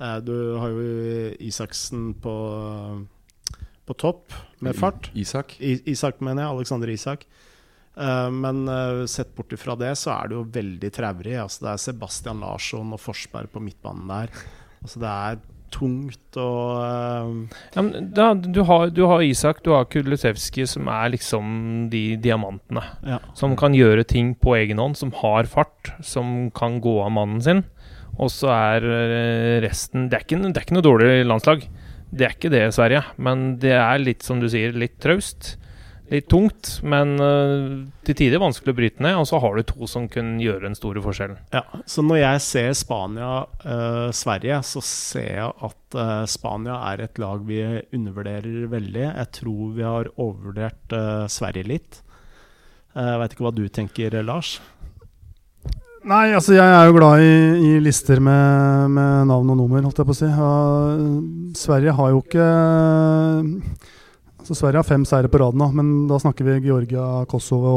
Eh, 0.00 0.18
Du 0.26 0.34
har 0.58 0.68
jo 0.74 1.36
Isaksen 1.40 2.14
på, 2.20 2.34
på 3.86 3.96
topp 3.98 4.34
med 4.64 4.76
fart. 4.76 5.10
Isak. 5.14 5.56
I, 5.60 5.78
Isak, 5.92 6.20
mener 6.24 6.44
jeg. 6.44 6.56
Alexander 6.56 6.90
Isak. 6.92 7.26
Eh, 7.96 8.30
men 8.30 8.68
eh, 8.68 9.04
sett 9.08 9.34
bort 9.34 9.52
ifra 9.52 9.76
det, 9.78 9.94
så 9.96 10.12
er 10.18 10.30
det 10.30 10.38
jo 10.38 10.46
veldig 10.52 10.92
traurig. 10.92 11.36
Altså, 11.40 11.64
det 11.64 11.74
er 11.74 11.84
Sebastian 11.88 12.42
Larsson 12.44 12.96
og 12.96 13.02
Forsberg 13.02 13.52
på 13.52 13.62
midtbanen 13.64 14.08
der. 14.10 14.32
Altså, 14.82 15.00
det 15.02 15.12
er 15.12 15.44
tungt 15.76 16.36
og 16.38 16.76
eh, 16.78 17.56
Ja, 17.74 17.82
men 17.82 18.10
da, 18.14 18.28
du, 18.36 18.60
har, 18.68 18.90
du 18.94 19.02
har 19.08 19.24
Isak, 19.24 19.64
du 19.64 19.72
har 19.74 19.88
Kulusevski, 19.90 20.66
som 20.68 20.90
er 20.92 21.14
liksom 21.16 21.88
de 21.92 22.04
diamantene. 22.22 22.84
ja. 23.08 23.22
Som 23.38 23.56
kan 23.58 23.74
gjøre 23.76 24.04
ting 24.08 24.34
på 24.38 24.54
egen 24.60 24.82
hånd, 24.82 24.98
som 25.00 25.14
har 25.22 25.48
fart, 25.50 25.94
som 26.04 26.52
kan 26.56 26.80
gå 26.84 26.98
av 27.02 27.14
mannen 27.16 27.40
sin. 27.42 27.64
Og 28.16 28.30
så 28.32 28.48
er 28.48 28.84
resten 29.60 30.06
det 30.08 30.16
er, 30.16 30.22
ikke, 30.24 30.38
det 30.40 30.56
er 30.56 30.64
ikke 30.64 30.76
noe 30.78 30.86
dårlig 30.86 31.26
landslag. 31.26 31.66
Det 32.16 32.26
er 32.26 32.34
ikke 32.36 32.52
det, 32.52 32.64
Sverige. 32.72 33.04
Men 33.20 33.46
det 33.60 33.74
er 33.76 34.00
litt, 34.02 34.24
som 34.24 34.40
du 34.40 34.48
sier, 34.52 34.72
litt 34.72 34.98
traust. 35.04 35.56
Litt 36.06 36.28
tungt, 36.30 36.76
men 36.86 37.16
uh, 37.18 37.82
til 38.06 38.14
tider 38.14 38.38
vanskelig 38.38 38.70
å 38.70 38.76
bryte 38.78 39.02
ned. 39.02 39.16
Og 39.18 39.26
så 39.26 39.40
har 39.42 39.56
du 39.58 39.64
to 39.66 39.88
som 39.90 40.06
kunne 40.08 40.38
gjøre 40.38 40.68
den 40.68 40.76
store 40.78 41.02
forskjellen. 41.02 41.40
Ja, 41.50 41.64
så 41.82 42.04
når 42.06 42.20
jeg 42.20 42.44
ser 42.46 42.68
Spania-Sverige, 42.78 44.60
så 44.70 44.82
ser 44.86 45.32
jeg 45.40 45.50
at 45.66 45.98
uh, 45.98 46.22
Spania 46.30 46.78
er 46.92 47.02
et 47.08 47.18
lag 47.18 47.42
vi 47.48 47.58
undervurderer 47.90 48.68
veldig. 48.70 49.02
Jeg 49.08 49.32
tror 49.40 49.74
vi 49.76 49.86
har 49.86 50.12
overvurdert 50.14 50.94
eh, 50.94 51.26
Sverige 51.32 51.66
litt. 51.74 52.00
Eh, 52.94 53.02
Jeg 53.10 53.20
veit 53.24 53.34
ikke 53.34 53.44
hva 53.48 53.54
du 53.58 53.64
tenker, 53.68 54.14
Lars? 54.24 54.56
Nei, 56.06 56.30
altså 56.36 56.54
jeg 56.54 56.62
er 56.70 56.84
jo 56.86 56.94
glad 56.94 57.18
i, 57.18 57.30
i 57.66 57.70
lister 57.82 58.20
med, 58.22 58.92
med 58.94 59.26
navn 59.26 59.48
og 59.50 59.56
nummer, 59.58 59.82
holdt 59.82 59.98
jeg 59.98 60.06
på 60.06 60.14
å 60.14 60.18
si. 60.18 60.28
Ja, 60.30 60.50
Sverige 61.58 61.94
har 61.98 62.12
jo 62.12 62.20
ikke 62.22 62.44
Altså 64.36 64.54
Sverige 64.54 64.78
har 64.78 64.86
fem 64.86 65.02
seire 65.08 65.26
på 65.26 65.40
rad 65.42 65.58
nå, 65.58 65.66
men 65.74 65.88
da 66.06 66.20
snakker 66.22 66.46
vi 66.46 66.68
Georgia, 66.68 67.24
Kosovo, 67.26 67.72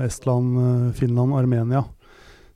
Estland, 0.00 0.94
Finland, 0.96 1.36
Armenia. 1.36 1.82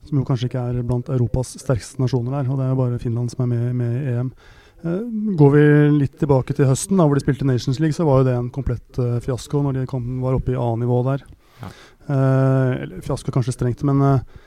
som 0.08 0.16
jo 0.16 0.24
kanskje 0.24 0.48
ikke 0.48 0.62
er 0.70 0.80
blant 0.80 1.10
Europas 1.12 1.50
sterkeste 1.60 2.00
nasjoner 2.00 2.38
der. 2.38 2.48
Og 2.48 2.56
det 2.56 2.64
er 2.64 2.72
jo 2.72 2.78
bare 2.80 3.02
Finland 3.02 3.28
som 3.28 3.44
er 3.44 3.50
med, 3.52 3.66
med 3.76 3.98
i 3.98 4.14
EM. 4.14 4.32
Eh, 4.80 5.04
går 5.36 5.52
vi 5.52 5.66
litt 5.98 6.16
tilbake 6.16 6.56
til 6.56 6.70
høsten, 6.70 6.96
da 6.96 7.04
hvor 7.04 7.20
de 7.20 7.26
spilte 7.26 7.44
Nations 7.44 7.82
League, 7.84 7.92
så 7.92 8.08
var 8.08 8.22
jo 8.22 8.30
det 8.30 8.38
en 8.38 8.48
komplett 8.54 9.02
uh, 9.02 9.18
fiasko 9.20 9.60
når 9.66 9.82
de 9.82 9.86
kom, 9.90 10.08
var 10.24 10.40
oppe 10.40 10.56
i 10.56 10.56
A-nivå 10.56 11.02
der. 11.10 11.28
Ja. 11.60 11.72
Eh, 12.08 12.72
eller 12.86 13.04
fiasko 13.04 13.34
kanskje 13.34 13.52
strengt, 13.52 13.84
men 13.84 14.00
eh, 14.00 14.46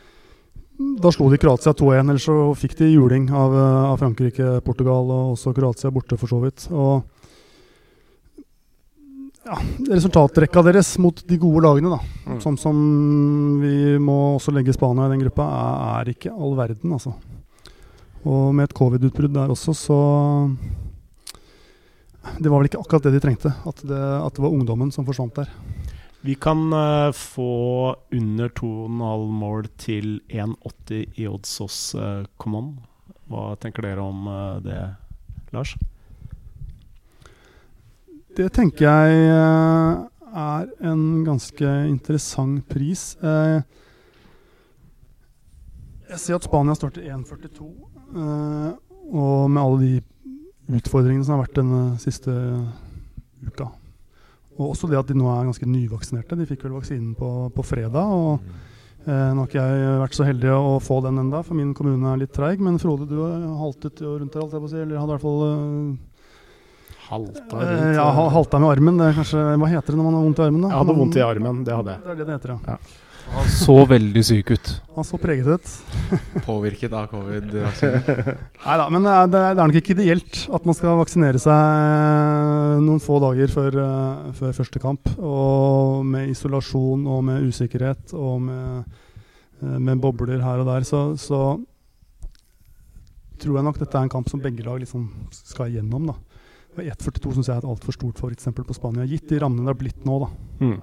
da 1.02 1.12
slo 1.14 1.30
de 1.32 1.38
Kroatia 1.42 1.74
2-1. 1.74 2.10
Eller 2.10 2.22
så 2.22 2.36
fikk 2.58 2.76
de 2.80 2.92
juling 2.94 3.30
av, 3.32 3.54
eh, 3.56 3.84
av 3.92 3.98
Frankrike, 4.02 4.62
Portugal 4.66 5.10
og 5.12 5.34
også 5.36 5.54
Kroatia 5.58 5.92
borte, 5.92 6.18
for 6.20 6.28
så 6.32 6.40
vidt. 6.44 6.68
Og 6.72 7.04
ja, 9.46 9.58
resultatrekka 9.90 10.62
deres 10.68 10.94
mot 11.02 11.24
de 11.28 11.38
gode 11.42 11.64
lagene, 11.66 11.90
da, 11.96 12.00
Mm. 12.32 12.40
sånn 12.44 12.60
som 12.60 12.76
vi 13.60 13.98
må 13.98 14.36
også 14.38 14.54
legge 14.54 14.74
Spania 14.74 15.08
i 15.08 15.18
den 15.18 15.24
gruppa, 15.26 15.42
er, 15.42 16.06
er 16.06 16.14
ikke 16.14 16.32
all 16.32 16.54
verden, 16.56 16.92
altså. 16.94 17.16
Og 18.24 18.54
med 18.54 18.70
et 18.70 18.76
covid-utbrudd 18.78 19.34
der 19.34 19.50
også, 19.50 19.74
så 19.74 20.58
Det 22.40 22.52
var 22.52 22.60
vel 22.60 22.68
ikke 22.70 22.80
akkurat 22.80 23.02
det 23.02 23.14
de 23.14 23.20
trengte. 23.20 23.50
At 23.66 23.82
det, 23.82 23.98
at 23.98 24.34
det 24.36 24.44
var 24.44 24.52
ungdommen 24.54 24.92
som 24.94 25.04
forsvant 25.04 25.34
der. 25.34 25.50
Vi 26.22 26.36
kan 26.38 26.68
uh, 26.74 27.10
få 27.18 27.96
under 28.14 28.50
2,5 28.50 29.28
mål 29.42 29.68
til 29.82 30.20
1,80 30.30 31.18
i 31.18 31.28
odds 31.28 31.56
hos 31.64 31.80
uh, 31.98 32.26
Common. 32.38 32.76
Hva 33.32 33.56
tenker 33.62 33.88
dere 33.88 34.04
om 34.06 34.28
uh, 34.30 34.60
det, 34.62 34.78
Lars? 35.56 35.74
Det 38.38 38.48
tenker 38.56 38.86
jeg 38.88 39.24
eh, 39.28 39.98
er 40.40 40.70
en 40.88 41.02
ganske 41.28 41.72
interessant 41.90 42.62
pris. 42.72 43.18
Eh, 43.20 43.60
Jeg 46.14 46.20
ser 46.20 46.38
at 46.38 46.48
Spania 46.48 46.76
starter 46.76 47.04
1,42. 47.12 47.68
eh, 48.16 48.72
Og 49.12 49.52
med 49.52 49.62
alle 49.62 49.82
de 49.84 50.78
utfordringene 50.80 51.28
som 51.28 51.36
har 51.36 51.44
vært 51.44 51.60
denne 51.60 51.82
siste 52.00 52.32
uka. 53.44 53.68
Og 54.60 54.74
også 54.74 54.90
det 54.92 55.00
at 55.00 55.08
de 55.10 55.16
nå 55.18 55.30
er 55.32 55.48
ganske 55.48 55.70
nyvaksinerte. 55.70 56.38
De 56.38 56.48
fikk 56.50 56.66
vel 56.68 56.76
vaksinen 56.76 57.16
på, 57.18 57.30
på 57.56 57.66
fredag. 57.66 58.12
og 58.12 58.40
eh, 59.08 59.32
Nå 59.32 59.46
har 59.46 59.50
ikke 59.50 59.66
jeg 59.66 59.98
vært 60.04 60.18
så 60.20 60.28
heldig 60.28 60.54
å 60.58 60.78
få 60.84 61.00
den 61.08 61.22
enda, 61.24 61.42
for 61.48 61.58
min 61.58 61.74
kommune 61.78 62.12
er 62.12 62.24
litt 62.24 62.34
treig. 62.36 62.62
Men 62.64 62.80
Frode, 62.82 63.08
du 63.10 63.18
har 63.24 63.46
haltet 63.62 64.04
jo 64.04 64.18
rundt 64.20 64.36
der, 64.36 64.66
si. 64.68 64.82
Eller 64.82 65.00
hadde 65.02 65.14
i 65.14 65.18
hvert 65.18 65.28
fall 65.28 65.46
eh, 65.48 66.08
Halta 67.12 67.60
Eh, 67.60 67.94
ja, 67.98 68.06
halta 68.32 68.60
med 68.60 68.70
armen. 68.72 69.00
Det 69.00 69.10
er 69.10 69.18
kanskje, 69.18 69.40
hva 69.60 69.68
heter 69.72 69.92
det 69.92 70.00
når 70.00 70.06
man 70.08 70.16
har 70.16 70.28
vondt 70.28 70.40
i 70.40 70.46
armen? 70.46 70.62
da? 70.64 70.70
Jeg 70.72 70.80
hadde 70.82 71.00
vondt 71.00 71.18
i 71.18 71.24
armen, 71.26 71.64
det 71.68 71.76
hadde 71.76 71.96
jeg. 71.96 72.04
Det 72.04 72.12
er 72.14 72.20
det 72.22 72.28
det 72.30 72.36
heter, 72.38 72.54
ja. 72.56 72.78
Han 73.32 73.48
så 73.48 73.76
veldig 73.88 74.22
syk 74.28 74.52
ut. 74.52 74.70
Han 74.96 75.06
så 75.08 75.18
preget 75.22 75.48
ut. 75.48 75.70
Påvirket 76.48 76.94
av 76.94 77.08
covid-vaksinen. 77.12 78.32
Nei 78.66 78.76
da, 78.82 78.88
men 78.92 79.06
det 79.08 79.14
er, 79.16 79.30
det 79.32 79.42
er 79.50 79.60
nok 79.62 79.78
ikke 79.80 79.96
ideelt 79.96 80.42
at 80.52 80.68
man 80.68 80.78
skal 80.78 81.00
vaksinere 81.00 81.42
seg 81.42 82.82
noen 82.84 83.00
få 83.04 83.22
dager 83.24 83.54
før, 83.54 83.78
eh, 83.86 84.26
før 84.38 84.58
første 84.60 84.82
kamp. 84.84 85.14
Og 85.18 86.04
med 86.08 86.34
isolasjon 86.34 87.08
og 87.08 87.24
med 87.30 87.48
usikkerhet 87.48 88.16
og 88.18 88.44
med, 88.50 88.98
eh, 89.64 89.78
med 89.80 90.04
bobler 90.04 90.44
her 90.44 90.64
og 90.64 90.68
der, 90.74 90.88
så, 90.88 91.06
så 91.20 91.56
tror 93.42 93.58
jeg 93.58 93.68
nok 93.70 93.80
dette 93.82 93.98
er 93.98 94.06
en 94.06 94.14
kamp 94.14 94.30
som 94.30 94.44
begge 94.44 94.66
lag 94.68 94.84
liksom 94.84 95.08
skal 95.40 95.72
igjennom. 95.72 96.12
da. 96.12 96.20
1,42 96.82 97.36
syns 97.36 97.50
jeg 97.50 97.58
er 97.58 97.64
et 97.64 97.72
altfor 97.72 97.96
stort 97.96 98.20
favorittstempel 98.22 98.68
på 98.68 98.76
Spania, 98.78 99.08
gitt 99.10 99.28
de 99.32 99.40
rammene 99.42 99.66
det 99.66 99.74
har 99.74 99.80
blitt 99.82 100.06
nå. 100.08 100.20
da. 100.24 100.30
Mm. 100.62 100.78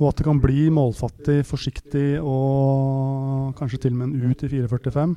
Og 0.00 0.08
at 0.08 0.20
det 0.20 0.26
kan 0.26 0.40
bli 0.40 0.66
målfattig, 0.72 1.42
forsiktig 1.46 2.06
og 2.20 3.52
kanskje 3.58 3.84
til 3.84 3.94
og 3.94 4.00
med 4.00 4.08
en 4.08 4.30
U 4.30 4.34
til 4.34 4.48
4,45. 4.48 5.16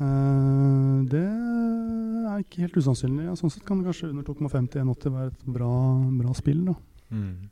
eh, 0.00 0.98
det 1.14 1.24
er 1.24 2.42
ikke 2.42 2.66
helt 2.66 2.76
usannsynlig. 2.76 3.30
Sånn 3.38 3.52
sett 3.52 3.64
kan 3.66 3.80
det 3.80 3.88
kanskje 3.88 4.12
under 4.12 4.26
2,5 4.26 4.70
til 4.74 4.84
1,80 4.84 5.16
være 5.16 5.32
et 5.32 5.50
bra, 5.56 5.72
bra 6.20 6.36
spill. 6.36 6.64
da. 6.68 6.76
Mm. 7.14 7.50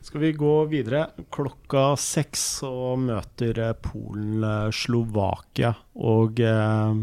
Skal 0.00 0.22
vi 0.22 0.32
gå 0.32 0.52
videre? 0.70 1.02
Klokka 1.34 1.90
seks 2.00 2.42
så 2.62 2.94
møter 2.96 3.58
eh, 3.60 3.74
Polen 3.82 4.44
eh, 4.46 4.70
Slovakia. 4.72 5.74
Og 6.00 6.40
eh, 6.40 7.00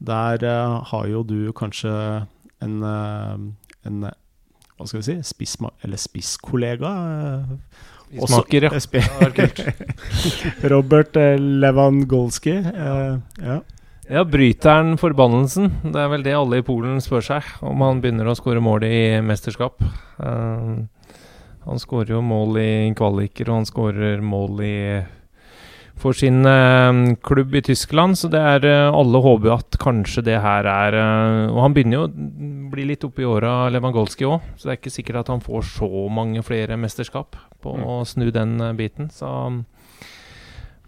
der 0.00 0.46
har 0.88 1.08
jo 1.10 1.20
du 1.28 1.50
kanskje 1.52 1.92
en, 2.64 2.78
en 3.84 3.98
hva 4.80 4.88
skal 4.88 5.02
vi 5.02 5.06
si, 5.10 5.16
spissma 5.28 5.70
eller 5.84 6.00
spisskollega. 6.00 6.90
eh, 8.10 8.24
Smaker, 8.26 8.64
ja. 8.66 8.70
eh, 8.72 9.84
Robert 10.72 11.14
eh, 11.20 11.36
Lewandowski. 11.38 12.56
eh, 12.58 13.18
ja. 13.44 13.60
Ja, 14.10 14.24
bryter 14.26 14.72
han 14.80 14.96
forbannelsen? 14.98 15.68
Det 15.92 16.00
er 16.02 16.08
vel 16.10 16.24
det 16.26 16.32
alle 16.34 16.58
i 16.58 16.64
Polen 16.66 16.96
spør 17.04 17.22
seg, 17.22 17.46
om 17.62 17.84
han 17.86 18.00
begynner 18.02 18.26
å 18.26 18.34
skåre 18.34 18.58
mål 18.58 18.82
i 18.88 19.20
mesterskap. 19.22 19.78
Han 20.18 21.78
skårer 21.78 22.16
jo 22.16 22.22
mål 22.24 22.58
i 22.58 22.72
kvaliker, 22.98 23.46
og 23.52 23.60
han 23.60 23.68
skårer 23.68 24.24
mål 24.24 24.64
i 24.66 24.74
for 26.00 26.16
sin 26.16 26.40
eh, 26.48 27.00
klubb 27.26 27.54
i 27.54 27.62
Tyskland, 27.66 28.16
så 28.18 28.30
det 28.32 28.40
er 28.40 28.66
eh, 28.68 28.90
alle 28.96 29.20
håper 29.24 29.52
at 29.58 29.76
kanskje 29.82 30.24
det 30.26 30.38
her 30.42 30.66
er 30.68 30.96
eh, 30.96 31.50
Og 31.52 31.60
han 31.64 31.74
begynner 31.76 31.98
jo 32.00 32.06
å 32.08 32.12
bli 32.70 32.84
litt 32.92 33.04
oppe 33.06 33.24
i 33.24 33.28
åra, 33.28 33.68
Lewandowski 33.74 34.24
òg, 34.28 34.44
så 34.56 34.68
det 34.68 34.72
er 34.76 34.80
ikke 34.80 34.94
sikkert 34.94 35.22
at 35.24 35.32
han 35.34 35.42
får 35.44 35.66
så 35.74 35.90
mange 36.12 36.42
flere 36.46 36.76
mesterskap 36.80 37.36
på 37.60 37.74
å 37.74 38.00
snu 38.08 38.30
den 38.32 38.56
eh, 38.60 38.72
biten. 38.78 39.10
Så 39.12 39.28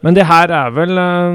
men 0.02 0.16
det 0.16 0.24
her 0.26 0.50
er 0.50 0.72
vel 0.74 0.98
eh, 0.98 1.34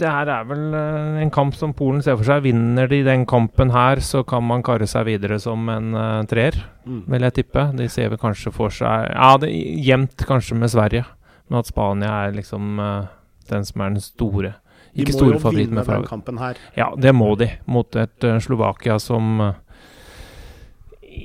Det 0.00 0.08
her 0.08 0.30
er 0.32 0.46
vel 0.48 0.62
eh, 0.78 1.18
en 1.26 1.32
kamp 1.34 1.52
som 1.58 1.74
Polen 1.76 2.00
ser 2.00 2.16
for 2.16 2.24
seg. 2.24 2.46
Vinner 2.46 2.88
de 2.88 3.02
den 3.04 3.26
kampen 3.28 3.68
her, 3.74 4.00
så 4.00 4.22
kan 4.24 4.46
man 4.48 4.64
karre 4.64 4.88
seg 4.88 5.04
videre 5.10 5.40
som 5.42 5.68
en 5.72 5.92
treer, 6.30 6.56
Mm. 6.90 7.02
vil 7.12 7.20
jeg 7.26 7.34
tippe. 7.36 7.62
De 7.76 7.84
ser 7.92 8.08
vel 8.08 8.18
kanskje 8.18 8.50
for 8.56 8.72
seg 8.72 9.10
Ja, 9.12 9.34
det 9.38 9.50
jevnt 9.84 10.24
kanskje 10.26 10.56
med 10.56 10.70
Sverige, 10.72 11.04
men 11.50 11.58
at 11.60 11.68
Spania 11.68 12.12
er 12.28 12.36
liksom 12.38 12.78
eh, 12.80 13.08
den 13.50 13.64
som 13.66 13.82
er 13.82 13.96
den 13.96 14.04
store. 14.04 14.54
De 14.94 15.02
Ikke 15.04 15.12
må 15.14 15.18
store 15.20 15.34
jo 15.36 15.42
favoritt, 15.42 15.66
vinne 15.68 15.74
men 15.74 15.82
den 15.84 15.88
favoritt. 15.90 16.08
kampen 16.10 16.38
her. 16.42 16.58
Ja, 16.78 16.88
det 16.98 17.12
må 17.14 17.32
de, 17.38 17.50
mot 17.70 17.94
et 17.98 18.24
eh, 18.26 18.38
Slovakia 18.42 18.96
som 19.02 19.40
eh, 19.44 19.58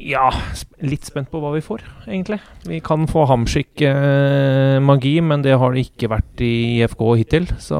Ja, 0.09 0.27
litt 0.81 1.05
spent 1.05 1.29
på 1.31 1.37
hva 1.41 1.51
vi 1.53 1.61
får, 1.61 1.83
egentlig. 2.09 2.39
Vi 2.65 2.79
kan 2.83 3.05
få 3.09 3.27
Hamskik-magi, 3.29 5.13
men 5.21 5.43
det 5.45 5.53
har 5.61 5.73
det 5.75 5.83
ikke 5.85 6.09
vært 6.11 6.41
i 6.45 6.49
IFK 6.81 7.03
hittil. 7.21 7.45
Så 7.61 7.77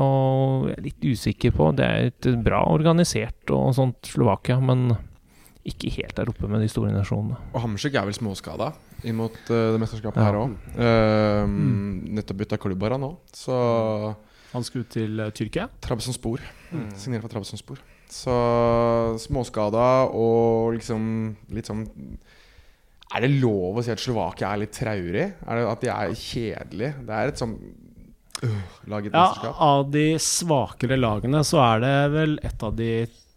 jeg 0.70 0.78
er 0.78 0.86
litt 0.86 1.08
usikker 1.10 1.54
på 1.58 1.72
Det 1.78 1.86
er 1.86 2.10
et 2.12 2.30
bra 2.46 2.62
organisert 2.72 3.50
og 3.54 3.74
sånt 3.78 4.06
Slovakia, 4.10 4.60
men 4.62 4.94
ikke 5.66 5.90
helt 5.98 6.14
der 6.20 6.30
oppe 6.30 6.46
med 6.50 6.62
de 6.62 6.70
store 6.70 6.94
nasjonene. 6.94 7.40
Og 7.56 7.64
Hamskik 7.66 7.96
er 7.98 8.06
vel 8.06 8.14
småskada 8.18 8.72
inn 9.06 9.16
mot 9.20 9.36
eh, 9.50 9.72
det 9.76 9.80
mesterskapet 9.82 10.20
Ja. 10.22 10.28
her 10.30 10.40
òg. 10.42 10.56
Nettopp 12.16 12.40
bytta 12.44 12.58
klubb 12.62 12.84
her 12.86 12.98
nå, 13.02 13.12
så 13.36 13.56
Han 14.56 14.64
skulle 14.64 14.88
til 14.88 15.20
uh, 15.20 15.30
Tyrkia. 15.36 15.68
Trabzonspor. 15.84 16.40
Signert 16.96 17.26
for 17.26 17.34
Trabzonspor. 17.34 17.80
Så 18.12 18.36
småskada 19.20 19.86
og 20.14 20.76
liksom 20.78 21.08
litt 21.52 21.66
sånn 21.68 21.82
Er 23.16 23.26
det 23.26 23.32
lov 23.42 23.80
å 23.80 23.84
si 23.84 23.92
at 23.92 24.00
Slovakia 24.00 24.52
er 24.54 24.62
litt 24.62 24.76
traurig? 24.78 25.26
Er 25.46 25.58
det 25.60 25.66
At 25.72 25.82
de 25.84 25.90
er 25.92 26.14
kjedelige? 26.20 26.94
Det 27.08 27.18
er 27.18 27.32
et 27.34 27.42
sånn 27.42 27.56
øh, 28.46 28.62
lag 28.94 29.04
i 29.06 29.10
et 29.10 29.14
Ja, 29.18 29.26
mesterskap. 29.26 29.60
av 29.68 29.92
de 29.92 30.06
svakere 30.22 30.98
lagene 31.02 31.44
så 31.48 31.60
er 31.66 31.84
det 31.84 31.96
vel 32.16 32.38
et 32.46 32.64
av 32.70 32.76
de 32.78 32.92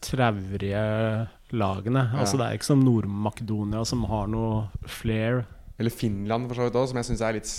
traurige 0.05 0.85
lagene. 1.57 2.05
Ja. 2.13 2.21
Altså 2.23 2.39
Det 2.39 2.47
er 2.47 2.59
ikke 2.59 2.69
som 2.71 2.85
Nord-Makedonia 2.85 3.85
som 3.89 4.05
har 4.11 4.29
noe 4.31 4.69
flair. 4.87 5.47
Eller 5.79 5.95
Finland, 5.95 6.49
for 6.49 6.59
så 6.59 6.67
vidt 6.67 6.79
også, 6.79 6.91
som 6.91 6.99
jeg 6.99 7.07
syns 7.07 7.21
er 7.23 7.37
litt 7.37 7.51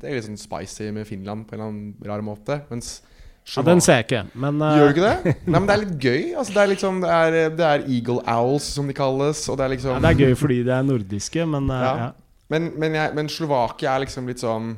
Det 0.00 0.08
er 0.08 0.16
litt 0.16 0.24
sånn 0.24 0.40
spicy 0.40 0.88
med 0.96 1.04
Finland 1.08 1.44
på 1.44 1.56
en 1.56 1.60
eller 1.60 1.72
annen 1.72 2.08
rar 2.08 2.24
måte. 2.24 2.62
Mens 2.70 3.02
Ja, 3.44 3.60
den 3.66 3.82
ser 3.84 4.00
jeg 4.00 4.06
ikke, 4.06 4.22
men 4.40 4.62
uh... 4.64 4.70
Gjør 4.78 4.88
du 4.88 4.94
ikke 4.94 5.08
det? 5.10 5.34
Nei, 5.52 5.58
men 5.58 5.68
det 5.68 5.74
er 5.74 5.82
litt 5.82 5.96
gøy. 6.00 6.22
Altså, 6.32 6.54
det, 6.54 6.62
er 6.62 6.70
liksom, 6.72 7.02
det, 7.04 7.10
er, 7.12 7.50
det 7.52 7.66
er 7.68 7.84
Eagle 7.84 8.22
Owls, 8.24 8.70
som 8.78 8.88
de 8.88 8.96
kalles. 8.96 9.42
Og 9.52 9.58
det 9.60 9.66
er 9.66 9.74
liksom 9.74 9.92
ja, 9.92 10.00
Det 10.00 10.12
er 10.14 10.30
gøy 10.30 10.38
fordi 10.40 10.62
de 10.64 10.72
er 10.72 10.86
nordiske, 10.88 11.44
men 11.52 11.68
uh, 11.68 11.80
Ja. 11.84 11.94
ja. 12.00 12.10
Men, 12.52 12.72
men, 12.76 12.96
jeg, 12.96 13.12
men 13.16 13.28
Slovakia 13.32 13.94
er 13.94 14.02
liksom 14.04 14.26
litt 14.28 14.42
sånn 14.42 14.74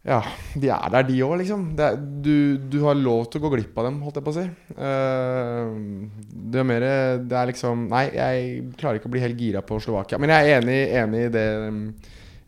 Ja, 0.00 0.22
de 0.56 0.70
er 0.72 0.92
der, 0.94 1.02
de 1.04 1.18
òg, 1.26 1.34
liksom. 1.42 1.64
Det 1.76 1.84
er, 1.84 1.96
du, 2.24 2.56
du 2.72 2.78
har 2.86 2.94
lov 2.96 3.26
til 3.28 3.36
å 3.36 3.42
gå 3.44 3.50
glipp 3.52 3.76
av 3.76 3.84
dem, 3.84 3.98
holdt 4.00 4.16
jeg 4.16 4.24
på 4.24 4.32
å 4.32 4.36
si. 4.38 4.44
Uh, 4.72 6.08
det 6.50 6.62
er 6.62 6.64
mer 6.70 6.86
Det 7.28 7.36
er 7.36 7.50
liksom 7.50 7.82
Nei, 7.90 8.06
jeg 8.16 8.62
klarer 8.80 8.96
ikke 8.96 9.10
å 9.10 9.12
bli 9.12 9.20
helt 9.26 9.36
gira 9.44 9.60
på 9.66 9.76
Slovakia. 9.84 10.16
Men 10.22 10.32
jeg 10.32 10.48
er 10.54 10.62
enig, 10.62 10.78
enig 11.02 11.20
i 11.26 11.32
det, 11.34 11.44
um, 11.68 11.82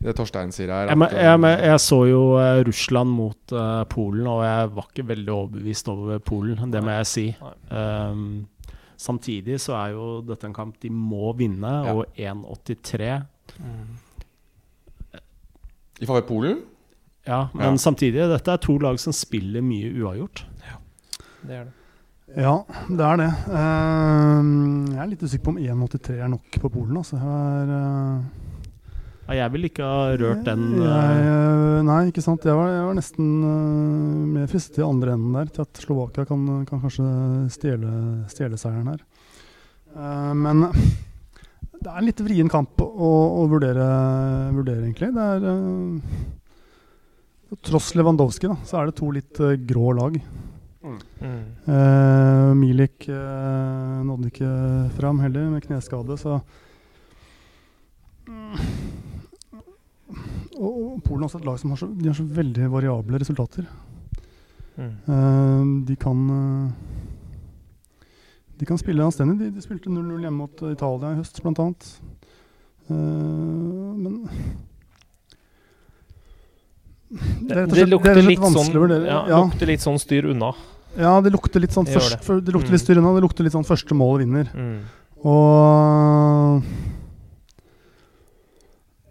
det 0.01 0.15
Torstein 0.17 0.49
sier 0.55 0.73
her. 0.73 0.89
Jeg, 0.95 0.97
men- 1.03 1.13
at, 1.13 1.19
jeg, 1.21 1.35
um, 1.37 1.47
jeg 1.67 1.83
så 1.85 1.99
jo 2.09 2.23
eh, 2.41 2.63
Russland 2.71 3.13
mot 3.19 3.53
uh, 3.53 3.83
Polen, 3.93 4.25
og 4.33 4.41
jeg 4.47 4.73
var 4.79 4.89
ikke 4.89 5.07
veldig 5.13 5.35
overbevist 5.37 5.93
over 5.93 6.25
Polen. 6.25 6.65
Det 6.73 6.81
må 6.83 6.97
jeg 6.97 7.11
si. 7.13 7.27
Um, 7.69 8.25
samtidig 8.97 9.61
så 9.61 9.77
er 9.77 9.93
jo 9.93 10.09
dette 10.25 10.49
en 10.49 10.57
kamp 10.57 10.81
de 10.81 10.89
må 10.89 11.29
vinne, 11.37 11.77
Ja. 11.85 11.93
og 11.93 12.17
1,83 12.17 13.13
I 16.01 16.07
favør 16.09 16.25
Polen? 16.33 16.63
Ja, 17.25 17.49
men 17.53 17.63
Ja. 17.73 17.77
samtidig, 17.79 18.19
dette 18.27 18.51
er 18.51 18.57
to 18.57 18.77
lag 18.79 18.99
som 18.99 19.13
spiller 19.15 19.61
mye 19.63 19.93
uavgjort. 19.95 20.43
Ja, 20.67 20.77
Det 21.45 21.51
er 21.59 21.63
det. 21.65 21.73
Ja, 22.35 22.63
det 22.89 22.99
er 23.05 23.17
det. 23.17 23.29
Eh, 23.51 24.39
jeg 24.93 24.99
er 25.03 25.07
litt 25.11 25.21
usikker 25.23 25.43
på 25.43 25.53
om 25.53 25.57
1,83 25.57 26.19
er 26.23 26.27
nok 26.31 26.51
på 26.63 26.69
Polen. 26.71 26.97
Altså. 26.97 27.17
Jeg 27.19 27.67
er, 27.67 27.73
eh, 27.77 28.23
Ja, 29.29 29.33
jeg 29.45 29.51
vil 29.53 29.63
ikke 29.69 29.83
ha 29.87 30.17
rørt 30.19 30.43
den 30.43 30.63
jeg, 30.81 30.83
eh, 30.83 31.79
eh, 31.79 31.81
Nei, 31.83 32.11
ikke 32.11 32.21
sant. 32.23 32.43
Jeg 32.43 32.53
var, 32.55 32.67
jeg 32.67 32.85
var 32.87 32.93
nesten 32.97 33.27
eh, 33.43 34.25
mer 34.39 34.47
fristet 34.47 34.79
i 34.79 34.87
andre 34.89 35.13
enden 35.13 35.31
der, 35.33 35.45
til 35.45 35.61
at 35.61 35.73
Slovakia 35.79 36.25
kan, 36.25 36.65
kan 36.65 36.81
kanskje 36.81 37.49
stjele, 37.49 38.25
stjele 38.27 38.57
seieren 38.59 38.87
her. 38.91 38.99
Eh, 39.95 40.33
men 40.33 40.65
det 40.73 41.87
er 41.87 41.97
en 41.99 42.05
litt 42.05 42.19
vrien 42.19 42.49
kamp 42.49 42.75
å, 42.81 43.43
å 43.43 43.47
vurdere, 43.47 43.87
vurdere, 44.55 44.83
egentlig. 44.89 45.13
Det 45.13 45.21
er 45.21 46.32
Tross 47.61 47.93
Lewandowski, 47.97 48.49
da, 48.49 48.57
så 48.65 48.79
er 48.79 48.89
det 48.89 48.97
to 48.97 49.11
litt 49.13 49.39
uh, 49.43 49.53
grå 49.69 49.93
lag. 49.97 50.17
Mm. 50.83 50.99
Uh, 51.67 52.51
Milik 52.59 53.07
uh, 53.07 54.01
nådde 54.03 54.31
ikke 54.31 54.51
fram 54.97 55.21
heller, 55.23 55.51
med 55.53 55.63
kneskade, 55.63 56.17
så 56.19 56.41
og, 60.53 60.73
og 60.73 60.99
Polen 61.03 61.23
er 61.23 61.27
også 61.27 61.41
et 61.41 61.47
lag 61.47 61.59
som 61.59 61.73
har 61.73 61.81
så, 61.81 61.89
de 61.89 62.09
har 62.09 62.17
så 62.17 62.25
veldig 62.27 62.69
variable 62.71 63.19
resultater. 63.21 63.67
Mm. 64.77 64.93
Eh, 65.05 65.85
de 65.87 65.95
kan 65.95 66.21
De 68.59 68.65
kan 68.65 68.77
spille 68.77 69.03
anstendig. 69.03 69.39
De, 69.39 69.51
de 69.51 69.61
spilte 69.61 69.89
0-0 69.89 70.21
hjemme 70.23 70.37
mot 70.37 70.61
Italia 70.69 71.11
i 71.13 71.19
høst, 71.19 71.41
blant 71.43 71.59
annet. 71.59 71.87
Eh, 72.87 72.95
men 72.95 74.21
Det, 77.13 77.55
det, 77.55 77.65
det 77.75 77.87
lukter 77.91 78.21
litt 78.25 78.39
sånn 78.41 78.71
ja, 79.05 79.19
Ja. 79.29 79.41
lukter 79.45 79.67
litt 79.69 79.83
sånn 79.83 79.99
styr 80.01 80.25
unna. 80.31 80.53
Ja, 80.97 81.19
det 81.21 81.31
lukter 81.33 81.61
litt 81.61 81.73
sånn 81.73 81.85
først, 81.89 82.25
det. 82.25 82.39
det 82.45 82.53
lukter 82.53 82.69
Mm. 82.69 82.77
litt 82.77 82.81
styr 82.81 82.97
unna. 83.01 83.13
Det 83.13 83.21
lukter 83.25 83.43
litt 83.45 83.53
sånn 83.53 83.65
første 83.65 83.93
mål 83.97 84.19
vinner. 84.23 84.49
Mm. 84.53 84.79
Og 85.23 86.63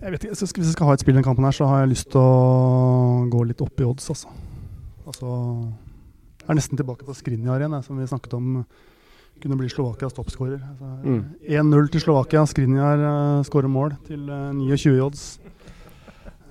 jeg 0.02 0.10
vet 0.12 0.24
ikke, 0.24 0.34
Hvis 0.34 0.54
jeg 0.56 0.72
skal 0.74 0.86
ha 0.88 0.94
et 0.96 1.00
spill 1.04 1.14
i 1.14 1.20
den 1.20 1.24
kampen, 1.26 1.44
her 1.46 1.54
så 1.54 1.66
har 1.70 1.84
jeg 1.84 1.92
lyst 1.94 2.10
til 2.10 2.20
å 2.20 3.28
gå 3.30 3.44
litt 3.46 3.60
opp 3.62 3.78
i 3.80 3.84
odds. 3.86 4.08
Altså. 4.10 4.28
altså 5.06 5.28
Jeg 6.42 6.50
er 6.50 6.58
nesten 6.58 6.76
tilbake 6.80 7.06
på 7.06 7.14
Skrinjar 7.14 7.60
igjen, 7.62 7.76
jeg, 7.78 7.84
som 7.86 7.98
vi 7.98 8.06
snakket 8.10 8.34
om 8.34 8.64
kunne 9.42 9.56
bli 9.58 9.68
Slovakias 9.70 10.12
toppskårer. 10.14 10.58
Altså, 10.58 10.90
Mm. 11.02 11.22
1-0 11.48 11.88
til 11.90 12.00
Slovakia. 12.00 12.44
Skrinjar 12.46 12.98
uh, 13.02 13.42
skårer 13.42 13.68
mål 13.70 13.96
til 14.06 14.28
uh, 14.30 14.52
29 14.54 15.00
odds. 15.02 15.38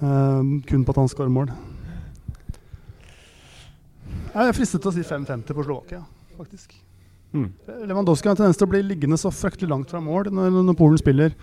Eh, 0.02 0.42
kun 0.68 0.86
på 0.86 0.94
at 0.94 1.02
han 1.02 1.12
skårer 1.12 1.34
mål. 1.34 1.52
Jeg 4.32 4.48
er 4.48 4.56
fristet 4.56 4.82
til 4.82 4.90
å 4.90 4.96
si 4.96 5.04
5-50 5.04 5.58
på 5.58 5.66
Slovakia, 5.66 6.06
faktisk. 6.38 6.78
mm. 7.36 7.50
Lewandowski 7.90 8.30
har 8.30 8.36
en 8.36 8.40
tendens 8.40 8.60
til 8.60 8.68
å 8.68 8.72
bli 8.72 8.82
liggende 8.86 9.20
så 9.20 9.32
fryktelig 9.32 9.70
langt 9.70 9.92
fra 9.92 10.00
mål 10.04 10.32
når, 10.32 10.56
når 10.64 10.78
Polen 10.80 11.02
spiller. 11.02 11.36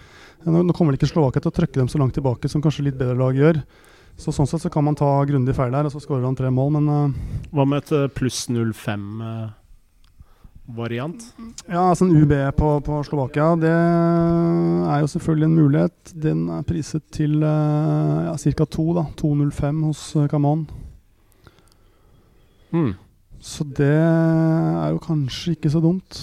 Nå, 0.46 0.62
nå 0.64 0.74
kommer 0.76 0.96
ikke 0.96 1.10
Slovakia 1.10 1.44
til 1.44 1.52
å 1.52 1.58
trykke 1.58 1.80
dem 1.80 1.90
så 1.92 2.00
langt 2.00 2.16
tilbake 2.16 2.48
som 2.48 2.64
kanskje 2.64 2.88
litt 2.88 2.98
bedre 2.98 3.18
lag 3.18 3.36
gjør. 3.36 3.60
Så 4.18 4.34
Sånn 4.34 4.48
sett 4.50 4.64
så 4.64 4.70
kan 4.72 4.82
man 4.82 4.96
ta 4.98 5.06
grundig 5.28 5.54
feil 5.54 5.76
her, 5.76 5.86
og 5.86 5.94
så 5.94 6.00
skårer 6.02 6.26
han 6.26 6.36
tre 6.38 6.50
mål, 6.50 6.72
men 6.78 6.88
uh, 6.90 7.44
Hva 7.54 7.66
med 7.68 7.84
et 7.84 7.92
eh, 7.94 8.08
pluss 8.10 8.48
05-variant? 10.68 11.24
ja, 11.68 11.88
altså 11.88 12.04
en 12.04 12.16
UB 12.22 12.32
på, 12.56 12.80
på 12.84 13.02
Slovakia, 13.04 13.54
det 13.56 13.72
er 13.72 15.00
jo 15.00 15.06
selvfølgelig 15.06 15.44
en 15.48 15.56
mulighet. 15.56 16.12
Den 16.22 16.48
er 16.48 16.62
priset 16.62 17.02
til 17.12 17.42
uh, 17.42 18.28
ja, 18.28 18.36
ca. 18.36 18.64
2, 18.64 18.86
da. 18.98 19.04
2,05 19.20 19.84
hos 19.86 20.04
Camon 20.12 20.28
Kaman. 20.28 20.66
mm. 22.70 22.94
Så 23.40 23.62
det 23.64 23.86
er 23.94 24.88
jo 24.90 24.98
kanskje 24.98 25.54
ikke 25.54 25.70
så 25.70 25.80
dumt. 25.80 26.16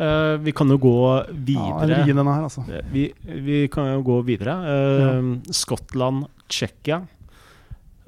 Uh, 0.00 0.40
vi 0.40 0.52
kan 0.56 0.70
jo 0.72 0.78
gå 0.80 0.96
videre. 1.44 1.86
Ja, 1.92 2.14
her, 2.16 2.42
altså. 2.42 2.64
Eh, 2.66 2.84
Vi, 2.92 3.12
vi 3.44 3.66
kan 3.68 3.86
jo 3.92 4.02
gå 4.02 4.22
videre. 4.24 4.56
Eh, 4.66 5.52
Skottland, 5.52 6.24
Tsjekkia. 6.48 7.02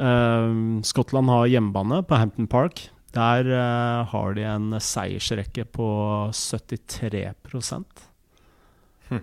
Uh, 0.01 0.81
Skottland 0.83 1.29
har 1.29 1.47
hjemmebane 1.53 2.03
på 2.03 2.17
Hampton 2.17 2.49
Park. 2.49 2.89
Der 3.13 3.49
uh, 3.51 4.09
har 4.09 4.35
de 4.39 4.45
en 4.49 4.73
seiersrekke 4.81 5.67
på 5.69 5.87
73 6.33 7.35
hm. 9.11 9.21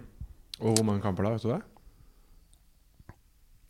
Og 0.62 0.76
hvor 0.76 0.86
mange 0.86 1.02
kamper 1.02 1.26
da, 1.26 1.34
vet 1.34 1.46
du 1.48 1.54
det? 1.56 1.64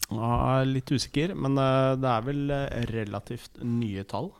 ja, 0.09 0.19
Jeg 0.19 0.65
er 0.65 0.69
Litt 0.73 0.91
usikker, 0.91 1.35
men 1.37 1.55
uh, 1.55 1.95
det 1.99 2.11
er 2.11 2.27
vel 2.27 2.51
eh, 2.51 2.83
relativt 2.91 3.61
nye 3.63 4.03
tall. 4.09 4.31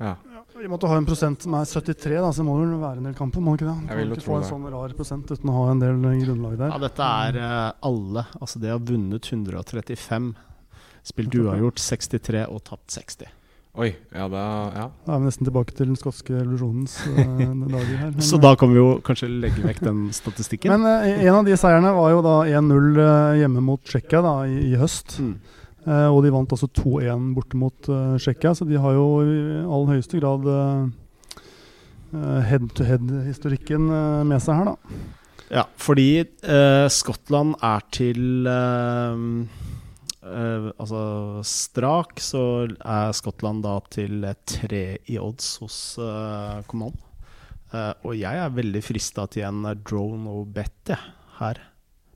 Ja. 0.00 0.16
Vi 0.56 0.68
måtte 0.70 0.88
ha 0.90 0.96
en 0.98 1.06
prosent 1.06 1.44
som 1.44 1.54
er 1.58 1.68
73, 1.68 2.16
da, 2.22 2.32
så 2.34 2.46
må 2.46 2.56
det 2.58 2.70
vel 2.70 2.80
være 2.82 3.02
en 3.02 3.08
del 3.10 3.18
kamper. 3.18 3.42
Må 3.44 3.58
ikke 3.58 3.68
det? 3.68 3.76
Man 3.76 3.90
kan 3.90 4.16
ikke 4.16 4.24
få 4.24 4.40
en 4.40 4.48
sånn 4.48 4.66
rar 4.72 4.96
prosent 4.96 5.30
uten 5.30 5.52
å 5.52 5.58
ha 5.58 5.68
en 5.74 5.82
del 5.82 6.00
grunnlag 6.24 6.56
der. 6.62 6.72
Ja, 6.72 6.80
dette 6.82 7.12
er 7.28 7.40
uh, 7.42 7.70
alle. 7.90 8.26
Altså, 8.40 8.62
de 8.62 8.72
har 8.72 8.82
vunnet 8.82 9.30
135, 9.30 10.34
spilt 11.12 11.40
uavgjort 11.42 11.82
63 11.82 12.46
og 12.48 12.62
tapt 12.70 12.94
60. 12.94 13.40
Oi, 13.74 13.88
ja 14.14 14.28
da 14.30 14.40
Ja. 14.70 14.84
Da 15.02 15.16
er 15.16 15.18
vi 15.18 15.26
nesten 15.26 15.48
tilbake 15.48 15.74
til 15.74 15.88
den 15.88 15.96
skotske 15.98 16.30
revolusjonens 16.36 16.92
eh, 17.10 17.40
dager 17.74 17.96
her. 17.98 18.12
Men, 18.12 18.22
Så 18.22 18.38
da 18.38 18.52
kan 18.54 18.70
vi 18.70 18.78
jo 18.78 19.00
kanskje 19.02 19.26
legge 19.26 19.64
vekk 19.64 19.80
den 19.82 20.04
statistikken. 20.14 20.70
men 20.70 20.86
eh, 21.02 21.24
en 21.26 21.40
av 21.40 21.48
de 21.48 21.56
seierne 21.58 21.90
var 21.96 22.12
jo 22.12 22.20
da 22.22 22.36
1-0 22.46 23.00
eh, 23.02 23.40
hjemme 23.40 23.64
mot 23.66 23.82
Tsjekkia 23.82 24.20
da, 24.22 24.34
i, 24.46 24.60
i 24.70 24.78
høst. 24.78 25.16
Mm. 25.18 25.34
Eh, 25.88 26.06
og 26.06 26.22
de 26.22 26.30
vant 26.36 26.54
også 26.54 26.70
2-1 26.70 27.26
borte 27.34 27.58
mot 27.58 27.90
uh, 27.90 28.14
Tsjekkia, 28.14 28.54
så 28.54 28.64
de 28.68 28.78
har 28.78 28.94
jo 28.94 29.08
i 29.26 29.34
all 29.66 29.90
høyeste 29.90 30.22
grad 30.22 30.46
head-to-head-historikken 32.14 33.90
uh, 33.90 34.22
med 34.22 34.38
seg 34.38 34.60
her, 34.60 34.70
da. 34.70 35.02
Ja, 35.50 35.66
fordi 35.76 36.24
Skottland 36.94 37.58
er 37.62 37.82
til 37.92 38.46
eh, 40.24 40.68
Altså 40.80 41.42
strak, 41.46 42.20
så 42.22 42.66
er 42.80 43.14
Skottland 43.16 43.64
da 43.64 43.78
til 43.92 44.24
tre 44.48 44.84
i 45.10 45.18
odds 45.20 45.56
hos 45.62 45.78
uh, 46.00 46.62
Command. 46.70 46.98
Uh, 47.74 47.92
og 48.06 48.16
jeg 48.16 48.40
er 48.40 48.54
veldig 48.54 48.82
frista 48.84 49.26
til 49.30 49.46
en 49.48 49.66
drone 49.82 50.30
og 50.30 50.50
bet, 50.54 50.94
ja, 50.94 51.00
her. 51.40 51.60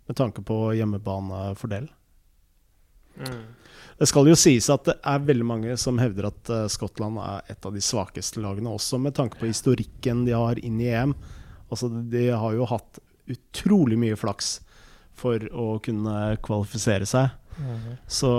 Med 0.08 0.16
tanke 0.16 0.44
på 0.46 0.70
hjemmebanefordel. 0.78 1.88
Det 3.98 4.06
skal 4.06 4.28
jo 4.30 4.36
sies 4.38 4.68
at 4.70 4.86
det 4.86 4.94
er 5.10 5.24
veldig 5.26 5.44
mange 5.44 5.74
som 5.80 5.98
hevder 5.98 6.28
at 6.30 6.50
Skottland 6.70 7.18
er 7.18 7.50
et 7.50 7.66
av 7.66 7.74
de 7.74 7.82
svakeste 7.82 8.40
lagene, 8.40 8.70
også 8.70 9.00
med 9.02 9.16
tanke 9.18 9.40
på 9.40 9.50
historikken 9.50 10.22
de 10.24 10.36
har 10.38 10.60
inn 10.62 10.78
i 10.80 10.86
EM. 10.94 11.16
Altså, 11.68 11.90
de 11.90 12.28
har 12.30 12.54
jo 12.54 12.68
hatt 12.70 13.02
utrolig 13.28 13.98
mye 14.00 14.16
flaks 14.16 14.60
for 15.18 15.42
å 15.52 15.76
kunne 15.84 16.38
kvalifisere 16.44 17.08
seg. 17.08 17.34
Så, 18.06 18.30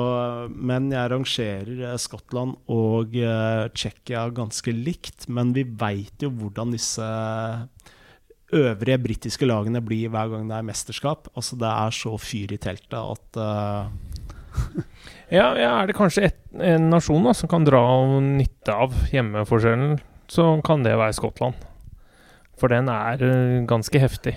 men 0.50 0.90
jeg 0.94 1.12
rangerer 1.12 1.84
eh, 1.92 1.98
Skottland 2.00 2.56
og 2.72 3.16
uh, 3.20 3.68
Tsjekkia 3.76 4.28
ganske 4.36 4.74
likt. 4.74 5.28
Men 5.32 5.54
vi 5.56 5.66
veit 5.68 6.24
jo 6.24 6.32
hvordan 6.34 6.76
disse 6.76 7.06
øvrige 8.56 8.98
britiske 9.04 9.46
lagene 9.46 9.82
blir 9.86 10.10
hver 10.10 10.32
gang 10.32 10.48
det 10.50 10.58
er 10.58 10.70
mesterskap. 10.70 11.30
Altså 11.36 11.60
Det 11.60 11.70
er 11.70 11.96
så 11.96 12.16
fyr 12.22 12.56
i 12.56 12.62
teltet 12.62 13.00
at 13.00 13.42
uh... 13.42 13.90
Ja, 15.30 15.52
ja, 15.54 15.74
er 15.78 15.90
det 15.90 15.94
kanskje 15.94 16.24
et, 16.32 16.40
en 16.58 16.88
nasjon 16.90 17.28
da, 17.28 17.36
som 17.38 17.50
kan 17.52 17.68
dra 17.68 17.84
nytte 18.26 18.74
av 18.74 18.96
hjemmeforskjellen, 19.14 20.00
så 20.26 20.56
kan 20.66 20.82
det 20.82 20.96
være 20.98 21.14
Skottland. 21.14 21.68
For 22.60 22.74
den 22.74 22.90
er 22.92 23.22
eh, 23.24 23.60
ganske 23.70 24.02
heftig. 24.02 24.34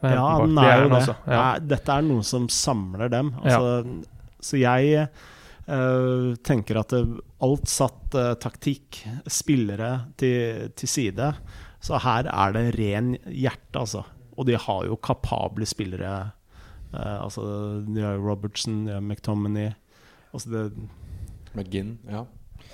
Ja, 0.00 0.38
den 0.40 0.56
er 0.56 0.86
jo 0.86 0.88
det. 0.88 0.96
altså. 0.96 1.14
Ja. 1.26 1.36
Nei, 1.36 1.68
dette 1.74 1.98
er 1.98 2.06
noe 2.06 2.24
som 2.24 2.48
samler 2.52 3.12
dem. 3.12 3.34
Altså, 3.42 3.82
Så 4.44 4.60
jeg 4.60 5.08
Uh, 5.70 6.34
tenker 6.42 6.80
at 6.80 6.90
det, 6.90 7.04
alt 7.46 7.68
satt 7.70 8.14
uh, 8.18 8.32
taktikk, 8.42 9.04
spillere 9.30 9.90
til, 10.18 10.72
til 10.74 10.90
side. 10.90 11.28
Så 11.78 12.00
her 12.02 12.26
er 12.26 12.56
det 12.56 12.64
ren 12.74 13.12
hjerte, 13.28 13.78
altså. 13.78 14.02
Og 14.34 14.48
de 14.48 14.56
har 14.58 14.88
jo 14.88 14.98
kapable 14.98 15.68
spillere. 15.70 16.32
Uh, 16.90 17.20
altså, 17.20 17.44
de 17.86 18.02
har 18.02 18.18
Robertson, 18.18 18.82
de 18.88 18.96
har 18.96 19.04
McTominay 19.04 19.70
altså 20.34 20.50
det, 20.50 20.64
McGinn. 21.54 21.98
Ja. 22.08 22.24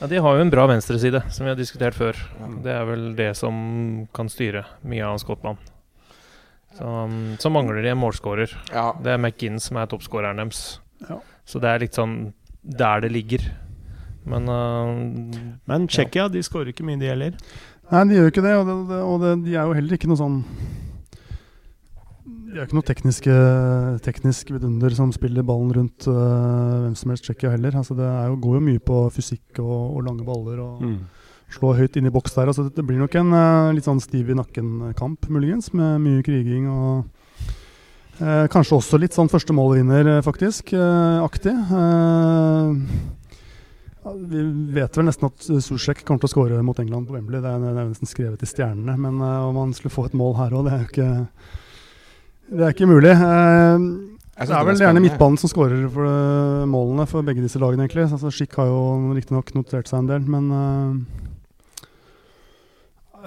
Ja, 0.01 0.07
De 0.07 0.19
har 0.21 0.37
jo 0.37 0.43
en 0.45 0.51
bra 0.53 0.67
venstreside, 0.69 1.23
som 1.33 1.45
vi 1.45 1.53
har 1.53 1.61
diskutert 1.61 1.97
før. 1.97 2.17
Ja. 2.41 2.51
Det 2.65 2.75
er 2.79 2.89
vel 2.89 3.07
det 3.17 3.31
som 3.37 3.55
kan 4.17 4.33
styre 4.33 4.65
mye 4.89 5.05
av 5.05 5.21
Skottland. 5.21 5.61
Så, 6.77 6.85
um, 6.85 7.37
så 7.41 7.53
mangler 7.53 7.81
de 7.85 7.93
en 7.93 8.01
målskårer. 8.01 8.57
ja. 8.73 8.91
Det 9.05 9.13
er 9.13 9.21
McGinn 9.21 9.61
som 9.61 9.81
er 9.81 9.89
toppskåreren 9.93 10.41
deres. 10.41 10.79
Ja. 11.09 11.21
Så 11.47 11.61
det 11.63 11.71
er 11.71 11.85
litt 11.85 11.95
sånn 11.97 12.17
der 12.67 13.05
det 13.05 13.13
ligger. 13.15 13.45
Men 14.27 14.49
uh, 14.51 15.61
Men 15.71 15.87
Tsjekkia 15.87 16.27
de 16.33 16.43
skårer 16.43 16.73
ikke 16.73 16.83
mye, 16.87 16.99
de 16.99 17.07
heller. 17.13 17.37
Nei, 17.93 18.01
de 18.11 18.17
gjør 18.19 18.33
ikke 18.33 18.43
det, 18.43 18.55
og, 18.59 18.67
det, 18.67 18.75
det, 18.91 19.03
og 19.07 19.21
det, 19.23 19.35
de 19.47 19.53
er 19.55 19.69
jo 19.69 19.77
heller 19.79 19.95
ikke 19.95 20.09
noe 20.11 20.19
sånn 20.19 20.41
De 22.27 22.57
er 22.59 22.65
ikke 22.67 22.75
noe 22.79 22.87
tekniske, 22.89 23.37
teknisk 24.07 24.51
vidunder 24.55 24.95
som 24.97 25.13
spiller 25.15 25.45
ballen 25.47 25.71
rundt 25.77 26.07
uh, 26.11 26.83
hvem 26.87 26.97
som 26.99 27.13
helst 27.13 27.27
Tsjekkia 27.29 27.53
heller. 27.55 27.77
Altså 27.79 27.95
det 27.99 28.07
er 28.09 28.31
jo, 28.33 28.39
går 28.43 28.59
jo 28.59 28.65
mye 28.71 28.83
på 28.83 28.99
fysikk 29.15 29.61
og, 29.63 29.99
og 29.99 30.03
lange 30.09 30.27
baller 30.27 30.63
og 30.65 30.83
Mm. 30.83 30.99
slå 31.53 31.71
høyt 31.79 31.95
inn 32.01 32.09
i 32.09 32.11
boks 32.11 32.35
der. 32.35 32.49
Altså 32.51 32.65
det 32.75 32.83
blir 32.87 32.99
nok 32.99 33.15
en 33.21 33.31
uh, 33.31 33.71
litt 33.77 33.87
sånn 33.87 34.03
stiv 34.03 34.33
i 34.33 34.39
nakken-kamp, 34.39 35.29
muligens, 35.31 35.71
med 35.77 36.01
mye 36.03 36.25
kriging 36.27 36.67
og 36.73 37.07
øh, 38.21 38.47
kanskje 38.53 38.79
også 38.79 39.01
litt 39.01 39.17
sånn 39.17 39.31
første 39.33 39.55
målvinner, 39.57 40.17
øh, 40.17 40.25
faktisk, 40.27 40.73
eh, 40.77 41.19
aktig. 41.25 41.53
Eh, 41.53 42.71
vi 44.07 44.43
vet 44.77 44.97
vel 44.97 45.09
nesten 45.09 45.27
at 45.29 45.47
Susjek 45.65 46.05
kommer 46.07 46.23
til 46.23 46.31
å 46.31 46.35
skåre 46.35 46.63
mot 46.65 46.79
England 46.79 47.09
på 47.09 47.17
Wembley. 47.17 47.41
Det 47.43 47.51
er, 47.51 47.63
det 47.63 47.73
er 47.75 47.89
nesten 47.91 48.11
skrevet 48.11 48.43
i 48.45 48.49
stjernene. 48.51 48.95
Men 49.03 49.19
øh, 49.21 49.49
om 49.49 49.63
han 49.65 49.75
skulle 49.75 49.95
få 49.95 50.07
et 50.07 50.19
mål 50.19 50.37
her 50.39 50.55
òg, 50.55 50.67
det 50.67 50.75
er 50.75 50.85
jo 50.85 50.91
ikke 50.91 51.09
det 52.47 52.63
er 52.63 52.75
ikke 52.75 52.87
mulig. 52.87 53.11
Eh, 53.11 53.87
det 54.37 54.53
er 54.53 54.67
vel 54.69 54.79
gjerne 54.79 55.03
midtbanen 55.03 55.39
som 55.41 55.51
skårer 55.51 55.87
for 55.91 56.07
det, 56.07 56.69
målene 56.71 57.07
for 57.11 57.27
begge 57.27 57.43
disse 57.43 57.59
lagene, 57.59 57.87
egentlig. 57.87 58.05
Altså, 58.07 58.31
Schick 58.31 58.55
har 58.61 58.69
jo 58.71 59.15
riktignok 59.17 59.51
notert 59.57 59.91
seg 59.91 60.05
en 60.05 60.11
del, 60.13 60.29
men 60.31 60.45
eh, 60.55 60.93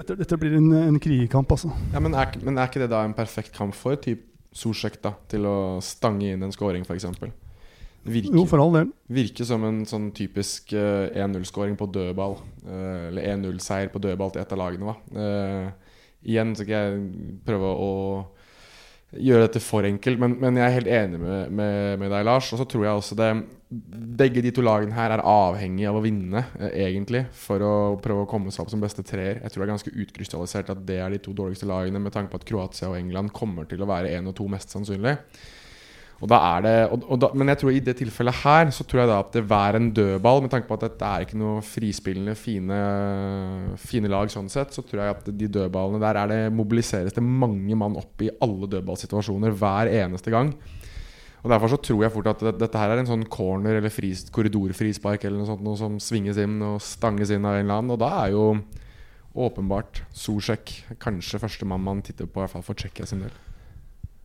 dette, 0.00 0.16
dette 0.22 0.40
blir 0.40 0.56
en, 0.56 0.70
en 0.86 1.00
krigerkamp, 1.02 1.52
altså. 1.52 1.74
Ja, 1.92 2.00
men, 2.00 2.16
er, 2.16 2.32
men 2.46 2.56
er 2.56 2.70
ikke 2.70 2.84
det 2.84 2.92
da 2.94 3.02
en 3.04 3.16
perfekt 3.16 3.52
kamp 3.58 3.76
for 3.76 3.98
typ 4.00 4.24
Da 4.50 5.14
til 5.30 5.46
å 5.46 5.78
stange 5.84 6.32
inn 6.32 6.42
en 6.42 6.52
scoring, 6.52 6.82
f.eks.? 6.82 7.06
Virker, 8.00 8.32
Jo, 8.32 8.46
for 8.48 8.62
all 8.62 8.72
del. 8.72 8.88
virker 9.12 9.44
som 9.44 9.64
en 9.68 9.82
sånn 9.86 10.08
typisk 10.16 10.72
uh, 10.72 11.12
1-0-scoring 11.12 11.76
på 11.76 11.86
dødball. 11.92 12.38
Uh, 12.64 13.10
eller 13.10 13.28
1-0-seier 13.34 13.92
på 13.92 14.00
dødball 14.00 14.32
til 14.32 14.42
ett 14.42 14.54
av 14.56 14.60
lagene. 14.62 14.94
Eh, 15.12 15.96
igjen 16.24 16.54
skal 16.56 16.72
jeg 16.72 17.02
prøve 17.44 17.74
å 17.76 17.90
gjøre 19.10 19.46
dette 19.46 19.62
for 19.62 19.84
enkelt, 19.84 20.20
men, 20.22 20.38
men 20.40 20.56
jeg 20.56 20.66
er 20.66 20.76
helt 20.78 20.90
enig 20.96 21.20
med, 21.20 21.52
med, 21.52 21.98
med 22.00 22.12
deg, 22.12 22.24
Lars. 22.24 22.48
Og 22.54 22.62
så 22.62 22.66
tror 22.70 22.86
jeg 22.86 23.02
også 23.02 23.18
det 23.20 23.30
Begge 23.70 24.42
de 24.42 24.50
to 24.50 24.64
lagene 24.66 24.96
her 24.96 25.12
er 25.14 25.22
avhengig 25.22 25.84
av 25.86 25.94
å 25.94 26.02
vinne, 26.02 26.42
eh, 26.58 26.72
egentlig, 26.88 27.26
for 27.30 27.62
å 27.62 27.74
prøve 28.02 28.24
å 28.24 28.28
komme 28.28 28.50
seg 28.50 28.64
opp 28.64 28.72
som 28.72 28.80
beste 28.82 29.04
treer. 29.06 29.38
Jeg 29.44 29.52
tror 29.52 29.62
det 29.62 29.68
er 29.68 29.74
ganske 29.76 29.94
utkrystallisert 29.94 30.72
at 30.74 30.84
det 30.84 30.98
er 30.98 31.10
de 31.10 31.18
to 31.22 31.32
dårligste 31.32 31.68
lagene, 31.70 32.02
med 32.02 32.12
tanke 32.12 32.32
på 32.32 32.40
at 32.40 32.44
Kroatia 32.48 32.90
og 32.90 32.98
England 32.98 33.30
kommer 33.32 33.68
til 33.70 33.78
å 33.78 33.86
være 33.86 34.10
én 34.10 34.26
og 34.26 34.34
to, 34.34 34.48
mest 34.50 34.74
sannsynlig. 34.74 35.16
Og 36.20 36.28
da 36.28 36.40
er 36.58 36.64
det, 36.66 36.74
og, 36.92 37.04
og 37.14 37.20
da, 37.22 37.30
men 37.32 37.48
jeg 37.48 37.60
tror 37.62 37.72
i 37.72 37.80
det 37.84 37.94
tilfellet 37.96 38.40
her 38.42 38.72
så 38.74 38.84
tror 38.84 39.00
jeg 39.00 39.08
da 39.08 39.20
at 39.22 39.38
det 39.38 39.44
er 39.56 39.78
en 39.78 39.88
dødball, 39.96 40.42
med 40.44 40.52
tanke 40.52 40.68
på 40.68 40.76
at 40.76 40.84
dette 40.84 41.06
er 41.06 41.24
ikke 41.24 41.38
noe 41.40 41.62
frispillende, 41.64 42.34
fine, 42.36 42.80
fine 43.80 44.10
lag 44.12 44.28
sånn 44.32 44.50
sett, 44.52 44.74
så 44.74 44.84
tror 44.84 45.04
jeg 45.04 45.14
at 45.14 45.30
de 45.30 45.48
dødballene 45.48 46.02
der 46.02 46.20
er 46.20 46.34
det 46.34 46.42
mobiliseres 46.52 47.16
det 47.16 47.24
mange 47.24 47.78
mann 47.78 47.96
opp 47.96 48.20
i 48.26 48.28
alle 48.42 48.68
dødballsituasjoner 48.74 49.56
hver 49.62 49.94
eneste 50.02 50.34
gang. 50.34 50.52
Og 51.40 51.48
Derfor 51.52 51.72
så 51.72 51.78
tror 51.80 52.02
jeg 52.04 52.12
fort 52.12 52.30
at 52.34 52.42
det, 52.44 52.54
dette 52.60 52.80
her 52.80 52.92
er 52.92 53.00
en 53.00 53.08
sånn 53.08 53.24
corner 53.32 53.78
eller 53.78 53.92
fris, 53.92 54.26
korridorfrispark 54.34 55.24
eller 55.24 55.40
noe 55.40 55.48
sånt 55.48 55.64
noe 55.64 55.78
som 55.80 55.96
svinges 56.02 56.40
inn 56.42 56.58
og 56.66 56.80
stanges 56.84 57.32
inn 57.32 57.46
av 57.48 57.56
en 57.56 57.64
eller 57.64 57.78
annen. 57.78 57.94
Og 57.94 58.00
da 58.02 58.10
er 58.26 58.34
jo 58.34 58.44
åpenbart 59.40 60.02
Solsjekk 60.16 60.74
kanskje 61.00 61.40
førstemann 61.40 61.84
man 61.84 62.02
titter 62.04 62.28
på, 62.28 62.40
i 62.40 62.44
hvert 62.44 62.56
fall 62.56 62.66
for 62.66 62.76
Tsjekkia 62.76 63.08
sin 63.08 63.22
del. 63.24 63.32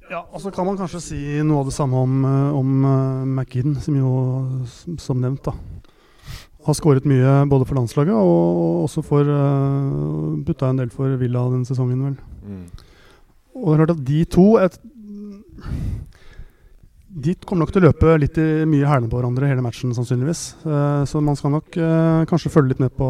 Ja, 0.09 0.21
og 0.21 0.41
så 0.41 0.51
kan 0.53 0.67
man 0.67 0.77
kanskje 0.77 1.01
si 1.01 1.19
noe 1.45 1.63
av 1.63 1.69
det 1.69 1.77
samme 1.77 1.97
om, 1.97 2.17
eh, 2.25 2.57
om 2.59 2.73
eh, 2.85 3.25
McGinn, 3.25 3.79
som 3.81 3.95
jo, 3.97 4.11
som- 5.01 5.21
nevnt, 5.21 5.43
da 5.47 5.55
har 6.65 6.73
skåret 6.77 7.05
mye 7.05 7.45
både 7.49 7.65
for 7.67 7.77
landslaget 7.77 8.15
og 8.15 8.85
også 8.87 9.03
for 9.05 9.29
uh, 9.29 10.33
Putta 10.45 10.71
en 10.71 10.81
del 10.81 10.89
for 10.93 11.13
Villa 11.21 11.43
denne 11.51 11.67
sesongen, 11.67 12.01
vel. 12.01 12.15
Mm. 12.41 12.63
Og 13.55 13.67
det 13.67 13.75
er 13.75 13.81
klart 13.83 13.93
at 13.93 14.05
de 14.07 14.21
to 14.33 14.45
et, 14.57 14.79
De 17.15 17.31
kommer 17.47 17.63
nok 17.63 17.71
til 17.71 17.79
å 17.79 17.87
løpe 17.87 18.13
litt 18.19 18.37
i 18.41 18.65
mye 18.67 18.87
hælene 18.89 19.07
på 19.07 19.15
hverandre 19.15 19.47
hele 19.47 19.63
matchen, 19.63 19.93
sannsynligvis. 19.95 20.41
Eh, 20.67 21.03
så 21.07 21.21
man 21.23 21.37
skal 21.39 21.53
nok 21.53 21.77
eh, 21.79 22.23
kanskje 22.27 22.51
følge 22.51 22.73
litt 22.73 22.81
med 22.83 22.91
på, 22.97 23.07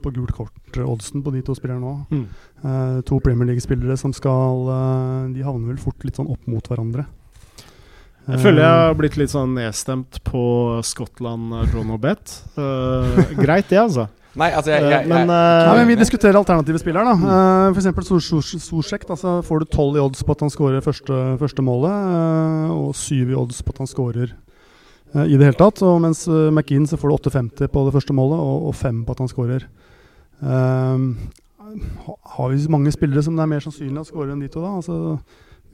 på 0.00 0.12
gult 0.16 0.32
kort-oddsen 0.38 1.20
på 1.20 1.34
de 1.34 1.42
to 1.44 1.56
spillerne 1.58 1.90
òg. 1.90 2.14
Mm. 2.14 2.22
Eh, 2.62 2.94
to 3.08 3.18
Premier 3.20 3.50
League-spillere 3.50 3.98
som 4.00 4.14
skal 4.16 4.70
eh, 4.72 5.34
De 5.34 5.44
havner 5.44 5.74
vel 5.74 5.82
fort 5.82 6.06
litt 6.06 6.16
sånn 6.16 6.30
opp 6.32 6.48
mot 6.48 6.72
hverandre. 6.72 7.04
Jeg 8.22 8.38
føler 8.38 8.62
jeg 8.62 8.80
har 8.86 8.96
blitt 8.96 9.18
litt 9.18 9.32
sånn 9.34 9.56
nedstemt 9.58 10.20
på 10.24 10.42
Skottland 10.86 11.52
Ron 11.74 11.92
og 11.92 12.00
Bet. 12.06 12.38
Eh, 12.56 13.36
greit, 13.36 13.68
det, 13.68 13.82
altså. 13.82 14.08
Nei, 14.38 14.48
altså 14.56 14.72
jeg, 14.72 14.86
jeg, 14.88 15.02
Eh, 15.04 15.08
men 15.10 15.28
jeg, 15.28 15.66
nei, 15.68 15.74
men 15.76 15.90
Vi 15.90 15.96
diskuterer 16.00 16.38
alternative 16.40 16.80
spillere. 16.80 17.04
da 17.04 17.68
uh, 17.68 17.76
F.eks. 17.76 18.62
Sosjek. 18.64 19.04
Da, 19.08 19.16
så 19.18 19.40
får 19.44 19.62
du 19.62 19.72
tolv 19.72 19.98
i 19.98 20.00
odds 20.00 20.24
på 20.24 20.32
at 20.32 20.44
han 20.46 20.52
skårer 20.52 20.84
første, 20.84 21.18
første 21.40 21.64
målet, 21.64 21.92
eh, 21.92 22.72
og 22.72 22.96
syv 22.96 23.34
i 23.34 23.36
odds 23.36 23.60
på 23.62 23.74
at 23.74 23.82
han 23.84 23.90
skårer 23.90 24.32
eh, 24.32 25.26
i 25.26 25.36
det 25.36 25.50
hele 25.50 25.60
tatt. 25.60 25.84
Og 25.84 26.00
mens 26.04 26.24
uh, 26.30 26.48
McInn 26.48 26.88
så 26.88 26.96
får 27.00 27.12
du 27.12 27.30
8,50 27.30 27.72
på 27.72 27.84
det 27.86 27.94
første 27.98 28.16
målet, 28.16 28.40
og, 28.40 28.68
og 28.72 28.76
fem 28.78 29.04
på 29.04 29.16
at 29.16 29.24
han 29.24 29.32
skårer. 29.32 29.68
Eh, 30.42 31.06
har 32.36 32.52
vi 32.52 32.68
mange 32.72 32.92
spillere 32.92 33.22
som 33.24 33.36
det 33.36 33.44
er 33.44 33.52
mer 33.52 33.64
sannsynlig 33.64 34.00
at 34.00 34.10
skårer 34.10 34.32
enn 34.32 34.42
de 34.44 34.50
to, 34.52 34.64
da? 34.64 34.76
Altså, 34.80 35.18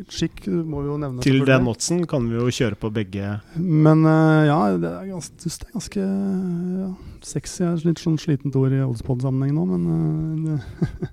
Chick 0.08 0.44
må 0.46 0.82
vi 0.84 0.88
jo 0.92 0.96
nevne. 1.02 1.22
til 1.24 1.40
den 1.44 1.66
oddsen 1.66 2.04
kan 2.06 2.28
vi 2.30 2.36
jo 2.38 2.46
kjøre 2.54 2.78
på 2.78 2.90
begge. 2.94 3.40
Men 3.58 4.04
uh, 4.06 4.46
ja, 4.46 4.58
det 4.78 4.90
er 4.94 5.08
ganske, 5.10 5.34
det 5.42 5.66
er 5.66 5.72
ganske 5.74 6.04
ja, 6.04 6.90
sexy. 7.26 7.62
er 7.66 7.86
litt 7.88 8.02
sånn 8.02 8.18
slitent 8.20 8.54
ord 8.60 8.72
i 8.76 8.82
oddspod-sammenheng 8.86 9.56
nå, 9.58 9.64
men 9.74 10.60
uh, 10.60 11.08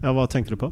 Ja, 0.00 0.14
hva 0.16 0.24
tenker 0.32 0.56
du 0.56 0.60
på? 0.62 0.70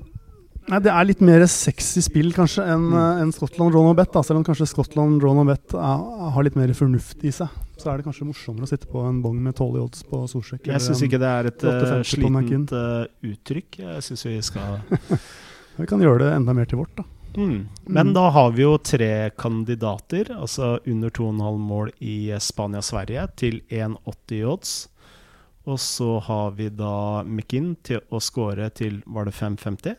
Nei, 0.68 0.79
Det 0.85 0.90
er 0.92 1.07
litt 1.09 1.20
mer 1.24 1.44
sexy 1.48 2.03
spill 2.05 2.33
kanskje 2.37 2.64
enn 2.68 2.88
Mm. 2.90 2.96
en 2.98 3.22
enn 3.22 3.33
Skottland 3.33 3.72
Ron 3.72 3.88
og 3.88 3.96
Bet. 3.96 4.12
Da. 4.12 4.20
Selv 4.24 4.40
om 4.40 4.44
kanskje 4.44 4.66
Skottland 4.68 5.22
Ron 5.24 5.38
og 5.40 5.46
Bet 5.48 5.72
har 5.72 6.42
litt 6.44 6.57
mer 6.57 6.72
fornuft 6.77 7.24
i 7.24 7.33
seg. 7.33 7.48
Så 7.79 7.88
er 7.92 7.96
det 8.01 8.05
kanskje 8.09 8.27
morsommere 8.29 8.66
å 8.66 8.68
sitte 8.68 8.88
på 8.90 9.01
en 9.09 9.22
bong 9.22 9.38
med 9.40 9.55
tolv 9.57 9.77
i 9.79 9.81
odds 9.81 10.03
på 10.05 10.24
Solsjekk. 10.29 10.66
Jeg 10.66 10.83
syns 10.85 11.01
ikke 11.07 11.20
det 11.22 11.29
er 11.31 11.48
et 11.53 11.64
eh, 11.64 12.03
8,50 12.03 12.24
på 12.24 12.31
McInn. 12.33 12.66
slitent 12.66 12.72
eh, 12.74 13.33
uttrykk. 13.33 13.79
Jeg 13.85 14.03
syns 14.09 14.24
vi 14.27 14.35
skal 14.42 14.81
Vi 15.78 15.86
kan 15.86 16.00
gjøre 16.02 16.18
det 16.24 16.32
enda 16.34 16.52
mer 16.54 16.66
til 16.66 16.78
vårt, 16.82 16.94
da. 16.96 17.04
mm. 17.36 17.66
Men 17.86 18.06
Mm. 18.08 18.14
da 18.14 18.30
har 18.30 18.50
vi 18.52 18.62
jo 18.62 18.76
tre 18.78 19.30
kandidater, 19.38 20.32
altså 20.34 20.78
under 20.86 21.10
2,5 21.10 21.58
mål 21.58 21.92
i 22.00 22.30
Spania-Sverige, 22.38 23.28
til 23.36 23.60
1,80 23.70 24.40
i 24.40 24.44
odds. 24.44 24.88
Og 25.68 25.78
så 25.78 26.18
har 26.24 26.50
vi 26.56 26.68
da 26.70 27.22
McInn 27.24 27.76
til 27.84 28.00
å 28.10 28.20
score 28.20 28.70
til 28.70 29.02
var 29.06 29.24
det 29.26 29.34
5,50? 29.34 29.96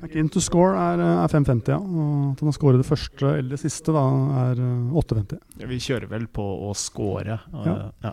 McInn 0.00 0.28
to 0.30 0.38
score 0.40 0.76
er, 0.78 1.00
eh, 1.02 1.24
er 1.24 1.28
5,50, 1.28 1.68
ja. 1.72 1.76
Og 1.78 2.32
at 2.32 2.40
han 2.40 2.46
har 2.48 2.54
skåret 2.54 2.78
det 2.78 2.86
første 2.86 3.32
eller 3.38 3.50
det 3.50 3.58
siste, 3.58 3.90
da, 3.92 4.04
er 4.46 4.60
eh, 4.62 4.92
8,50. 4.94 5.40
Vi 5.66 5.78
kjører 5.82 6.08
vel 6.08 6.26
på 6.28 6.44
å 6.68 6.74
score. 6.76 7.40
eh, 7.52 7.66
Ja. 7.66 7.90
ja. 8.04 8.12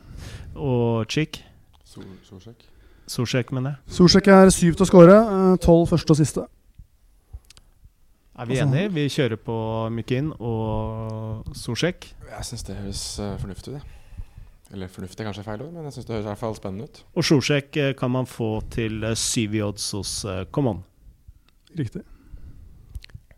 Og 0.56 1.06
Chick, 1.08 1.43
Sol, 1.84 2.04
Solsjek, 3.08 3.52
mener 3.54 3.76
jeg. 3.76 3.94
Solsjek 4.00 4.28
er 4.34 4.50
syv 4.54 4.76
til 4.80 4.86
å 4.86 4.89
score, 4.89 5.15
eh, 5.15 5.58
tolv 5.62 5.89
første 5.91 6.12
og 6.15 6.18
siste. 6.18 6.46
Er 8.38 8.46
vi 8.46 8.58
Altså- 8.58 8.65
enige? 8.74 8.91
Vi 8.94 9.08
kjører 9.10 9.38
på 9.38 9.89
Mykin 9.91 10.34
og 10.41 11.46
Sorsek. 11.56 12.13
Jeg 12.30 12.44
syns 12.44 12.63
det 12.65 12.76
høres 12.76 13.20
eh, 13.20 13.38
fornuftig 13.38 13.76
ut. 13.76 13.82
Eller 14.74 14.88
fornuftig 14.88 15.20
er 15.22 15.32
kanskje 15.32 15.44
feil 15.46 15.62
ord, 15.62 15.72
men 15.74 15.84
jeg 15.86 15.94
syns 15.94 16.06
det 16.06 16.15
høres 16.15 16.26
i 16.26 16.30
hvert 16.34 16.38
fall 16.41 16.56
spennende 16.56 16.84
ut. 16.89 17.04
Og 17.15 17.24
Solsjek 17.24 17.78
eh, 17.78 17.94
kan 17.94 18.12
man 18.12 18.26
få 18.26 18.68
til 18.70 19.00
syv 19.15 19.54
i 19.56 19.62
odds 19.62 19.91
hos 19.91 20.26
Common. 20.52 20.84
Riktig. 21.78 22.02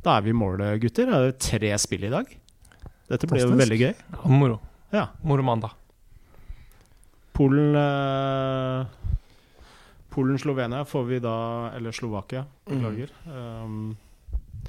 Da 0.03 0.17
er 0.17 0.21
vi 0.21 0.30
i 0.30 0.34
mål, 0.34 0.58
gutter. 0.80 1.06
Det 1.06 1.13
er 1.13 1.25
jo 1.27 1.38
tre 1.38 1.77
spill 1.77 2.03
i 2.06 2.10
dag. 2.10 2.25
Dette 3.10 3.27
blir 3.27 3.41
jo 3.43 3.51
veldig 3.56 3.80
gøy. 3.80 3.93
Ja, 4.13 4.30
moro. 4.30 4.60
Ja. 4.93 5.08
Moro 5.23 5.43
mandag. 5.43 5.71
Polen 7.34 7.75
eh, 7.75 8.86
Polen-Slovenia 10.17 10.82
får 10.89 11.08
vi 11.13 11.21
da 11.23 11.38
Eller 11.77 11.93
Slovakia, 11.95 12.43
beklager. 12.67 13.13
Um, 13.30 13.95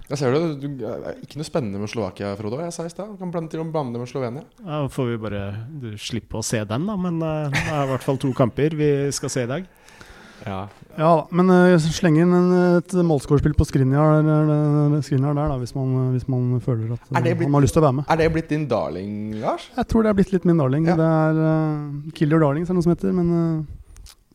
Jeg 0.09 0.21
ser 0.21 0.33
det, 0.33 0.41
du, 0.63 0.69
det 0.81 0.89
er 0.89 1.17
ikke 1.25 1.41
noe 1.41 1.49
spennende 1.49 1.81
med 1.83 1.91
Slovakia, 1.93 2.31
Frodo. 2.39 2.61
Jeg 2.63 2.73
sa 2.77 2.85
i 2.87 2.93
stad. 2.93 3.11
Kan 3.21 3.33
blande 3.35 3.51
til 3.53 3.61
og 3.65 3.73
blande 3.75 3.99
med 4.01 4.09
Slovenia. 4.09 4.45
ja, 4.65 4.85
får 4.93 5.11
vi 5.11 5.17
bare 5.25 5.43
du, 5.83 5.91
slippe 6.01 6.39
å 6.39 6.45
se 6.45 6.63
den, 6.65 6.87
da. 6.89 6.97
Men 6.97 7.19
uh, 7.21 7.49
det 7.53 7.65
er 7.67 7.83
i 7.85 7.91
hvert 7.95 8.07
fall 8.07 8.21
to 8.23 8.31
kamper 8.37 8.77
vi 8.79 8.93
skal 9.17 9.33
se 9.33 9.45
i 9.45 9.51
dag. 9.51 9.67
Ja. 10.47 10.61
Ja 10.99 11.11
men 11.35 11.51
uh, 11.51 11.75
sleng 11.83 12.17
inn 12.23 12.31
en, 12.35 12.53
et 12.79 12.93
målskårspill 13.05 13.57
på 13.59 13.67
Skrinjar 13.67 14.23
der, 14.23 14.47
der, 14.47 15.33
da, 15.35 15.57
hvis 15.59 15.75
man, 15.75 15.97
hvis 16.15 16.29
man 16.31 16.61
føler 16.63 16.95
at 16.95 17.03
uh, 17.11 17.19
blitt- 17.19 17.43
man 17.49 17.59
har 17.59 17.67
lyst 17.67 17.75
til 17.77 17.83
å 17.83 17.87
være 17.89 17.97
med. 17.99 18.07
Er 18.09 18.21
det 18.23 18.29
blitt 18.37 18.53
din 18.55 18.69
darling, 18.71 19.35
Lars? 19.43 19.67
Jeg 19.77 19.91
tror 19.91 20.07
det 20.07 20.13
er 20.13 20.19
blitt 20.21 20.33
litt 20.37 20.47
min 20.49 20.63
darling. 20.63 20.87
Ja. 20.89 20.97
Det 20.99 21.11
er 21.19 21.43
uh, 21.43 22.15
Kill 22.17 22.33
your 22.33 22.45
darlings, 22.47 22.71
er 22.71 22.73
det 22.73 22.79
noe 22.81 22.87
som 22.87 22.95
heter. 22.95 23.13
Men 23.19 23.35
uh, 23.35 23.78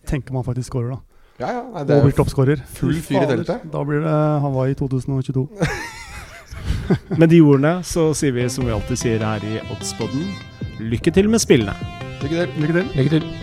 tenker 0.10 0.34
man 0.36 0.44
faktisk 0.46 0.70
scorer, 0.72 0.96
da. 0.96 1.00
Ja, 1.42 1.48
ja. 1.50 1.62
Nei, 1.74 1.82
Og 1.82 1.88
det 1.90 2.02
blir 2.04 2.14
er 2.14 2.18
toppskårer. 2.20 2.62
full 2.78 2.94
Fy 2.94 3.02
fyr 3.16 3.24
i 3.24 3.30
teltet. 3.32 3.64
Da 3.74 3.84
blir 3.84 4.04
det 4.06 4.18
Hawaii 4.44 4.76
2022. 4.78 5.48
Med 7.20 7.30
de 7.32 7.40
ordene 7.42 7.78
så 7.88 8.10
sier 8.18 8.36
vi 8.36 8.46
som 8.52 8.66
vi 8.68 8.72
alltid 8.76 9.00
sier 9.00 9.24
her 9.24 9.44
i 9.48 9.58
Oddspodden, 9.74 10.28
lykke 10.80 11.12
til 11.16 11.30
med 11.32 11.42
spillene. 11.44 11.74
Lykke 12.22 12.36
til. 12.46 12.54
Lykke 12.62 12.74
til. 12.80 12.94
Lykke 13.00 13.10
til. 13.18 13.43